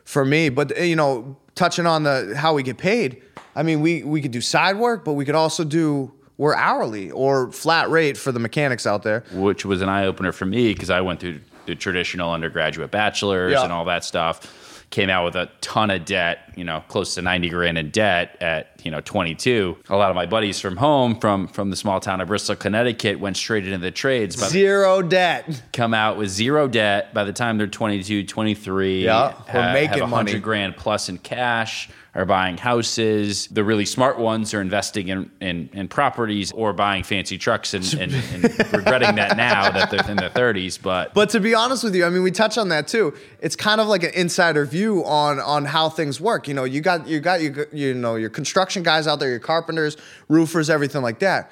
for 0.03 0.25
me. 0.25 0.49
But 0.49 0.77
uh, 0.77 0.83
you 0.83 0.95
know, 0.95 1.37
touching 1.55 1.85
on 1.85 2.03
the 2.03 2.33
how 2.37 2.53
we 2.53 2.63
get 2.63 2.77
paid, 2.77 3.21
I 3.55 3.63
mean, 3.63 3.81
we 3.81 4.03
we 4.03 4.21
could 4.21 4.31
do 4.31 4.41
side 4.41 4.77
work, 4.77 5.05
but 5.05 5.13
we 5.13 5.25
could 5.25 5.35
also 5.35 5.63
do 5.63 6.11
we're 6.37 6.55
hourly 6.55 7.11
or 7.11 7.51
flat 7.51 7.89
rate 7.89 8.17
for 8.17 8.31
the 8.31 8.39
mechanics 8.39 8.87
out 8.87 9.03
there. 9.03 9.23
Which 9.33 9.65
was 9.65 9.81
an 9.81 9.89
eye 9.89 10.05
opener 10.05 10.31
for 10.31 10.45
me 10.45 10.73
because 10.73 10.89
I 10.89 11.01
went 11.01 11.19
through 11.19 11.41
the 11.65 11.75
traditional 11.75 12.31
undergraduate 12.31 12.91
bachelor's 12.91 13.53
yeah. 13.53 13.63
and 13.63 13.73
all 13.73 13.85
that 13.85 14.03
stuff 14.03 14.55
came 14.89 15.09
out 15.09 15.25
with 15.25 15.35
a 15.35 15.49
ton 15.61 15.91
of 15.91 16.05
debt, 16.05 16.51
you 16.55 16.63
know, 16.63 16.83
close 16.87 17.13
to 17.15 17.21
90 17.21 17.49
grand 17.49 17.77
in 17.77 17.91
debt 17.91 18.37
at, 18.41 18.78
you 18.83 18.91
know, 18.91 19.01
22. 19.01 19.77
A 19.89 19.95
lot 19.95 20.09
of 20.09 20.15
my 20.15 20.25
buddies 20.25 20.59
from 20.59 20.77
home, 20.77 21.19
from 21.19 21.47
from 21.47 21.69
the 21.69 21.75
small 21.75 21.99
town 21.99 22.21
of 22.21 22.27
Bristol, 22.27 22.55
Connecticut, 22.55 23.19
went 23.19 23.37
straight 23.37 23.65
into 23.65 23.77
the 23.77 23.91
trades. 23.91 24.35
but 24.35 24.49
Zero 24.49 25.01
debt. 25.01 25.61
Come 25.73 25.93
out 25.93 26.17
with 26.17 26.29
zero 26.29 26.67
debt 26.67 27.13
by 27.13 27.23
the 27.23 27.33
time 27.33 27.57
they're 27.57 27.67
22, 27.67 28.25
23. 28.25 29.05
Yeah, 29.05 29.33
we're 29.53 29.73
making 29.73 29.99
have 29.99 30.11
100 30.11 30.11
money. 30.11 30.39
grand 30.39 30.77
plus 30.77 31.09
in 31.09 31.17
cash 31.17 31.89
are 32.15 32.25
buying 32.25 32.57
houses. 32.57 33.47
The 33.47 33.63
really 33.63 33.85
smart 33.85 34.17
ones 34.17 34.53
are 34.53 34.61
investing 34.61 35.09
in, 35.09 35.31
in, 35.39 35.69
in 35.73 35.87
properties 35.87 36.51
or 36.51 36.73
buying 36.73 37.03
fancy 37.03 37.37
trucks 37.37 37.73
and, 37.73 37.85
and, 37.93 38.13
and 38.13 38.43
regretting 38.73 39.15
that 39.15 39.37
now 39.37 39.71
that 39.71 39.91
they're 39.91 40.09
in 40.09 40.17
their 40.17 40.29
30s. 40.29 40.81
But 40.81 41.13
but 41.13 41.29
to 41.29 41.39
be 41.39 41.53
honest 41.53 41.83
with 41.83 41.95
you, 41.95 42.05
I 42.05 42.09
mean, 42.09 42.23
we 42.23 42.31
touch 42.31 42.57
on 42.57 42.69
that 42.69 42.87
too. 42.87 43.13
It's 43.41 43.55
kind 43.55 43.79
of 43.79 43.87
like 43.87 44.03
an 44.03 44.11
insider 44.15 44.65
view 44.65 45.05
on 45.05 45.39
on 45.39 45.65
how 45.65 45.89
things 45.89 46.19
work. 46.19 46.47
You 46.47 46.55
know, 46.55 46.63
you 46.63 46.81
got 46.81 47.07
you 47.07 47.19
got 47.19 47.41
you 47.41 47.65
you 47.71 47.93
know 47.93 48.15
your 48.15 48.29
construction 48.29 48.68
guys 48.77 49.07
out 49.07 49.19
there, 49.19 49.29
your 49.29 49.39
carpenters, 49.39 49.97
roofers, 50.27 50.69
everything 50.69 51.01
like 51.01 51.19
that. 51.19 51.51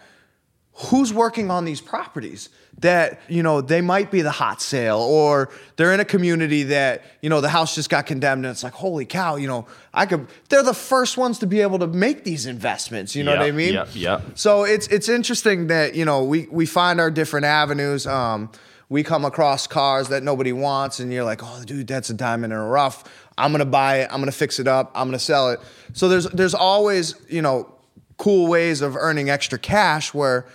Who's 0.73 1.12
working 1.12 1.49
on 1.49 1.65
these 1.65 1.82
properties? 1.82 2.49
that 2.80 3.19
you 3.27 3.41
know 3.41 3.62
they 3.62 3.82
might 3.82 4.12
be 4.12 4.21
the 4.21 4.32
hot 4.32 4.62
sale 4.62 4.99
or 4.99 5.49
they're 5.75 5.93
in 5.93 5.99
a 5.99 6.06
community 6.06 6.63
that 6.63 7.03
you 7.21 7.30
know 7.30 7.41
the 7.41 7.49
house 7.49 7.73
just 7.73 7.89
got 7.89 8.06
condemned 8.06 8.45
and 8.45 8.51
it's 8.51 8.63
like 8.63 8.73
holy 8.73 9.06
cow 9.06 9.36
you 9.36 9.47
know 9.47 9.65
i 9.93 10.06
could 10.06 10.27
they're 10.49 10.63
the 10.63 10.73
first 10.73 11.17
ones 11.17 11.39
to 11.39 11.47
be 11.47 11.62
able 11.62 11.80
to 11.80 11.88
make 11.88 12.23
these 12.23 12.45
investments 12.45 13.15
you 13.15 13.23
know 13.23 13.32
yep, 13.32 13.39
what 13.39 13.47
i 13.47 13.51
mean 13.51 13.73
yeah 13.73 13.86
yeah 13.93 14.21
so 14.36 14.63
it's 14.63 14.88
it's 14.88 15.10
interesting 15.10 15.67
that 15.67 15.95
you 15.95 16.06
know 16.06 16.23
we 16.23 16.47
we 16.51 16.65
find 16.65 16.99
our 16.99 17.10
different 17.10 17.45
avenues 17.45 18.06
um, 18.06 18.51
we 18.89 19.04
come 19.04 19.26
across 19.26 19.67
cars 19.67 20.10
that 20.10 20.23
nobody 20.23 20.54
wants 20.54 21.00
and 21.00 21.12
you're 21.12 21.23
like 21.23 21.41
oh 21.43 21.63
dude 21.65 21.88
that's 21.88 22.10
a 22.10 22.13
diamond 22.13 22.54
in 22.54 22.60
a 22.60 22.67
rough 22.67 23.04
i'm 23.38 23.52
gonna 23.52 23.65
buy 23.65 24.00
it 24.00 24.10
i'm 24.12 24.19
gonna 24.19 24.32
fix 24.32 24.60
it 24.60 24.67
up 24.67 24.91
i'm 24.95 25.08
gonna 25.08 25.19
sell 25.19 25.50
it 25.50 25.60
so 25.93 26.08
there's 26.08 26.26
there's 26.30 26.54
always 26.54 27.15
you 27.30 27.41
know 27.41 27.71
cool 28.17 28.47
ways 28.47 28.82
of 28.82 28.95
earning 28.95 29.30
extra 29.30 29.60
cash 29.60 30.13
where 30.13 30.45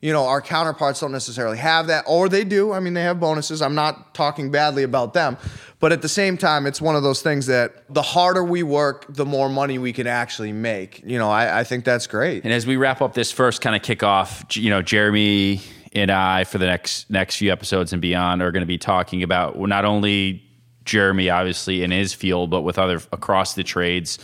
you 0.00 0.12
know, 0.12 0.26
our 0.26 0.40
counterparts 0.40 1.00
don't 1.00 1.10
necessarily 1.10 1.58
have 1.58 1.88
that, 1.88 2.04
or 2.06 2.28
they 2.28 2.44
do. 2.44 2.72
I 2.72 2.78
mean, 2.78 2.94
they 2.94 3.02
have 3.02 3.18
bonuses. 3.18 3.60
I'm 3.60 3.74
not 3.74 4.14
talking 4.14 4.50
badly 4.50 4.84
about 4.84 5.12
them. 5.12 5.36
But 5.80 5.92
at 5.92 6.02
the 6.02 6.08
same 6.08 6.36
time, 6.36 6.66
it's 6.66 6.80
one 6.80 6.94
of 6.94 7.02
those 7.02 7.20
things 7.20 7.46
that 7.46 7.82
the 7.92 8.02
harder 8.02 8.44
we 8.44 8.62
work, 8.62 9.06
the 9.08 9.24
more 9.24 9.48
money 9.48 9.78
we 9.78 9.92
can 9.92 10.06
actually 10.06 10.52
make. 10.52 11.02
You 11.04 11.18
know, 11.18 11.30
I, 11.30 11.60
I 11.60 11.64
think 11.64 11.84
that's 11.84 12.06
great. 12.06 12.44
And 12.44 12.52
as 12.52 12.64
we 12.64 12.76
wrap 12.76 13.00
up 13.00 13.14
this 13.14 13.32
first 13.32 13.60
kind 13.60 13.74
of 13.74 13.82
kickoff, 13.82 14.56
you 14.60 14.70
know, 14.70 14.82
Jeremy 14.82 15.60
and 15.92 16.10
I, 16.10 16.44
for 16.44 16.58
the 16.58 16.66
next 16.66 17.10
next 17.10 17.36
few 17.36 17.52
episodes 17.52 17.92
and 17.92 18.02
beyond, 18.02 18.42
are 18.42 18.52
going 18.52 18.62
to 18.62 18.66
be 18.66 18.78
talking 18.78 19.22
about 19.22 19.58
not 19.58 19.84
only 19.84 20.42
Jeremy, 20.84 21.30
obviously, 21.30 21.82
in 21.82 21.90
his 21.90 22.14
field, 22.14 22.50
but 22.50 22.62
with 22.62 22.78
other 22.78 23.00
across 23.12 23.54
the 23.54 23.64
trades. 23.64 24.18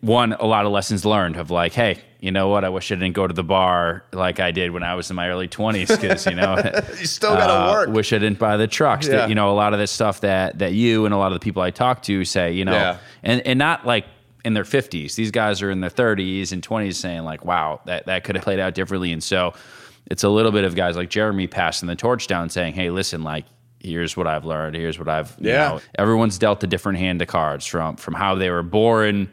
One, 0.00 0.32
a 0.32 0.46
lot 0.46 0.66
of 0.66 0.72
lessons 0.72 1.04
learned 1.04 1.36
of 1.36 1.50
like, 1.52 1.74
hey, 1.74 2.02
you 2.18 2.32
know 2.32 2.48
what? 2.48 2.64
I 2.64 2.68
wish 2.68 2.90
I 2.90 2.96
didn't 2.96 3.14
go 3.14 3.26
to 3.26 3.34
the 3.34 3.44
bar 3.44 4.04
like 4.12 4.40
I 4.40 4.50
did 4.50 4.72
when 4.72 4.82
I 4.82 4.94
was 4.94 5.10
in 5.10 5.16
my 5.16 5.28
early 5.28 5.46
20s 5.46 6.00
because, 6.00 6.26
you 6.26 6.34
know, 6.34 6.56
you 6.98 7.06
still 7.06 7.34
got 7.34 7.46
to 7.46 7.52
uh, 7.52 7.72
work. 7.72 7.88
Wish 7.90 8.12
I 8.12 8.18
didn't 8.18 8.38
buy 8.38 8.56
the 8.56 8.66
trucks. 8.66 9.06
Yeah. 9.06 9.16
That, 9.16 9.28
you 9.28 9.34
know, 9.34 9.50
a 9.50 9.54
lot 9.54 9.72
of 9.72 9.78
this 9.78 9.90
stuff 9.90 10.20
that 10.22 10.58
that 10.58 10.72
you 10.72 11.04
and 11.04 11.14
a 11.14 11.16
lot 11.16 11.32
of 11.32 11.34
the 11.34 11.44
people 11.44 11.62
I 11.62 11.70
talk 11.70 12.02
to 12.02 12.24
say, 12.24 12.52
you 12.52 12.64
know, 12.64 12.72
yeah. 12.72 12.98
and, 13.22 13.40
and 13.46 13.58
not 13.58 13.86
like 13.86 14.06
in 14.44 14.54
their 14.54 14.64
50s. 14.64 15.14
These 15.14 15.30
guys 15.30 15.62
are 15.62 15.70
in 15.70 15.80
their 15.80 15.90
30s 15.90 16.52
and 16.52 16.66
20s 16.66 16.94
saying, 16.94 17.22
like, 17.22 17.44
wow, 17.44 17.80
that, 17.86 18.06
that 18.06 18.24
could 18.24 18.34
have 18.34 18.44
played 18.44 18.58
out 18.58 18.74
differently. 18.74 19.12
And 19.12 19.22
so 19.22 19.54
it's 20.12 20.24
a 20.24 20.28
little 20.28 20.52
bit 20.52 20.64
of 20.64 20.74
guys 20.74 20.94
like 20.94 21.08
Jeremy 21.08 21.46
passing 21.46 21.88
the 21.88 21.96
torch 21.96 22.26
down 22.26 22.50
saying, 22.50 22.74
hey, 22.74 22.90
listen, 22.90 23.22
like, 23.22 23.46
here's 23.80 24.14
what 24.14 24.26
I've 24.26 24.44
learned. 24.44 24.76
Here's 24.76 24.98
what 24.98 25.08
I've, 25.08 25.34
yeah. 25.40 25.68
Know, 25.68 25.80
everyone's 25.98 26.36
dealt 26.36 26.62
a 26.62 26.66
different 26.66 26.98
hand 26.98 27.22
of 27.22 27.28
cards 27.28 27.64
from, 27.64 27.96
from 27.96 28.12
how 28.12 28.34
they 28.34 28.50
were 28.50 28.62
born 28.62 29.30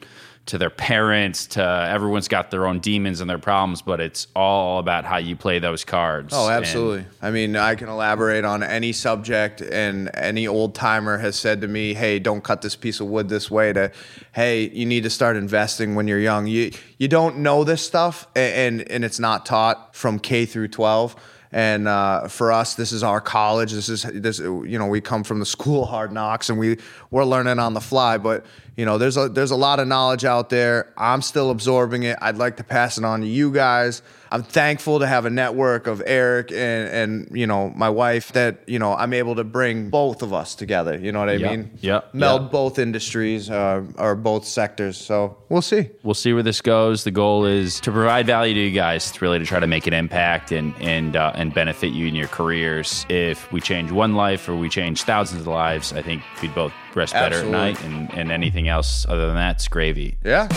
to 0.49 0.57
their 0.57 0.69
parents 0.69 1.47
to 1.47 1.63
everyone's 1.63 2.27
got 2.27 2.51
their 2.51 2.67
own 2.67 2.79
demons 2.79 3.21
and 3.21 3.29
their 3.29 3.37
problems, 3.39 3.81
but 3.81 3.99
it's 3.99 4.27
all 4.35 4.79
about 4.79 5.05
how 5.05 5.17
you 5.17 5.35
play 5.35 5.59
those 5.59 5.83
cards. 5.85 6.33
Oh, 6.35 6.47
And 6.47 6.55
absolutely. 6.57 7.05
I 7.21 7.31
mean, 7.31 7.55
I 7.55 7.75
can 7.75 7.87
elaborate 7.89 8.45
on 8.45 8.61
any 8.63 8.91
subject, 8.91 9.61
and 9.61 10.09
any 10.13 10.47
old 10.47 10.75
timer 10.75 11.17
has 11.17 11.35
said 11.37 11.61
to 11.61 11.67
me, 11.67 11.93
"Hey, 11.93 12.19
don't 12.19 12.43
cut 12.43 12.61
this 12.61 12.75
piece 12.75 12.99
of 12.99 13.07
wood 13.07 13.29
this 13.29 13.49
way." 13.49 13.73
To, 13.73 13.91
hey, 14.33 14.69
you 14.69 14.85
need 14.85 15.03
to 15.03 15.09
start 15.09 15.35
investing 15.37 15.95
when 15.95 16.07
you're 16.07 16.19
young. 16.19 16.47
You 16.47 16.71
you 16.97 17.07
don't 17.07 17.37
know 17.37 17.63
this 17.63 17.81
stuff, 17.81 18.27
a- 18.35 18.39
and 18.67 18.81
and 18.91 19.03
it's 19.05 19.19
not 19.19 19.45
taught 19.45 19.95
from 19.95 20.19
K 20.19 20.45
through 20.45 20.67
12. 20.69 21.15
And 21.51 21.87
uh, 21.87 22.27
for 22.27 22.51
us, 22.51 22.75
this 22.75 22.91
is 22.91 23.01
our 23.01 23.19
college. 23.19 23.71
This 23.71 23.89
is 23.89 24.03
this. 24.03 24.37
You 24.39 24.77
know, 24.77 24.85
we 24.85 25.01
come 25.01 25.23
from 25.23 25.39
the 25.39 25.45
school 25.57 25.85
hard 25.85 26.11
knocks, 26.11 26.49
and 26.49 26.59
we 26.59 26.77
we're 27.09 27.25
learning 27.25 27.57
on 27.59 27.73
the 27.73 27.81
fly. 27.81 28.17
But 28.17 28.45
you 28.75 28.85
know, 28.85 28.97
there's 28.97 29.17
a 29.17 29.29
there's 29.29 29.51
a 29.51 29.55
lot 29.55 29.79
of 29.79 29.87
knowledge 29.87 30.25
out 30.25 30.49
there. 30.49 30.93
I'm 30.95 31.21
still 31.21 31.49
absorbing 31.49 32.03
it. 32.03 32.17
I'd 32.21 32.37
like 32.37 32.57
to 32.57 32.63
pass 32.63 32.97
it 32.97 33.03
on 33.03 33.21
to 33.21 33.27
you 33.27 33.51
guys. 33.51 34.03
I'm 34.31 34.43
thankful 34.43 34.99
to 34.99 35.07
have 35.07 35.25
a 35.25 35.29
network 35.29 35.87
of 35.87 36.01
Eric 36.05 36.51
and 36.51 36.87
and 36.89 37.27
you 37.37 37.47
know 37.47 37.71
my 37.75 37.89
wife 37.89 38.31
that 38.33 38.59
you 38.67 38.77
know 38.79 38.93
I'm 38.93 39.13
able 39.13 39.35
to 39.35 39.43
bring 39.43 39.89
both 39.89 40.21
of 40.21 40.33
us 40.33 40.53
together. 40.55 40.97
You 40.97 41.11
know 41.11 41.19
what 41.19 41.29
I 41.29 41.33
Yep, 41.33 41.51
mean? 41.51 41.71
yep, 41.81 42.13
Meld 42.13 42.43
yep. 42.43 42.51
both 42.51 42.79
industries 42.79 43.49
uh, 43.49 43.83
or 43.97 44.15
both 44.15 44.45
sectors. 44.45 44.97
So 44.97 45.37
we'll 45.49 45.61
see. 45.63 45.89
we'll 46.03 46.13
see 46.13 46.33
where 46.33 46.43
this 46.43 46.61
goes. 46.61 47.03
The 47.03 47.11
goal 47.11 47.45
is 47.45 47.79
to 47.81 47.91
provide 47.91 48.27
value 48.27 48.53
to 48.53 48.59
you 48.59 48.71
guys. 48.71 49.09
It's 49.09 49.21
really 49.21 49.39
to 49.39 49.45
try 49.45 49.59
to 49.59 49.67
make 49.67 49.87
an 49.87 49.93
impact 49.93 50.51
and 50.51 50.73
and 50.79 51.15
uh, 51.15 51.31
and 51.35 51.53
benefit 51.53 51.87
you 51.93 52.05
in 52.07 52.15
your 52.15 52.27
careers. 52.27 53.05
If 53.09 53.51
we 53.51 53.61
change 53.61 53.91
one 53.91 54.13
life 54.15 54.47
or 54.47 54.55
we 54.55 54.69
change 54.69 55.03
thousands 55.03 55.41
of 55.41 55.47
lives, 55.47 55.91
I 55.93 56.01
think 56.01 56.21
we'd 56.41 56.53
both 56.53 56.73
rest 56.95 57.13
better 57.13 57.35
Absolutely. 57.37 57.57
at 57.59 57.61
night. 57.61 57.83
And 57.83 58.13
and 58.13 58.31
anything 58.31 58.67
else 58.67 59.05
other 59.09 59.25
than 59.25 59.35
that, 59.35 59.55
it's 59.55 59.67
gravy. 59.67 60.17
Yeah. 60.23 60.47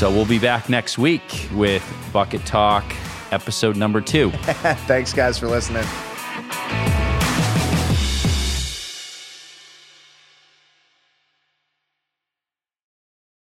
So 0.00 0.10
we'll 0.10 0.24
be 0.24 0.38
back 0.38 0.70
next 0.70 0.96
week 0.96 1.46
with 1.52 1.84
Bucket 2.10 2.46
Talk, 2.46 2.84
episode 3.32 3.76
number 3.76 4.00
two. 4.00 4.30
Thanks 4.88 5.12
guys 5.12 5.38
for 5.38 5.46
listening. 5.46 5.84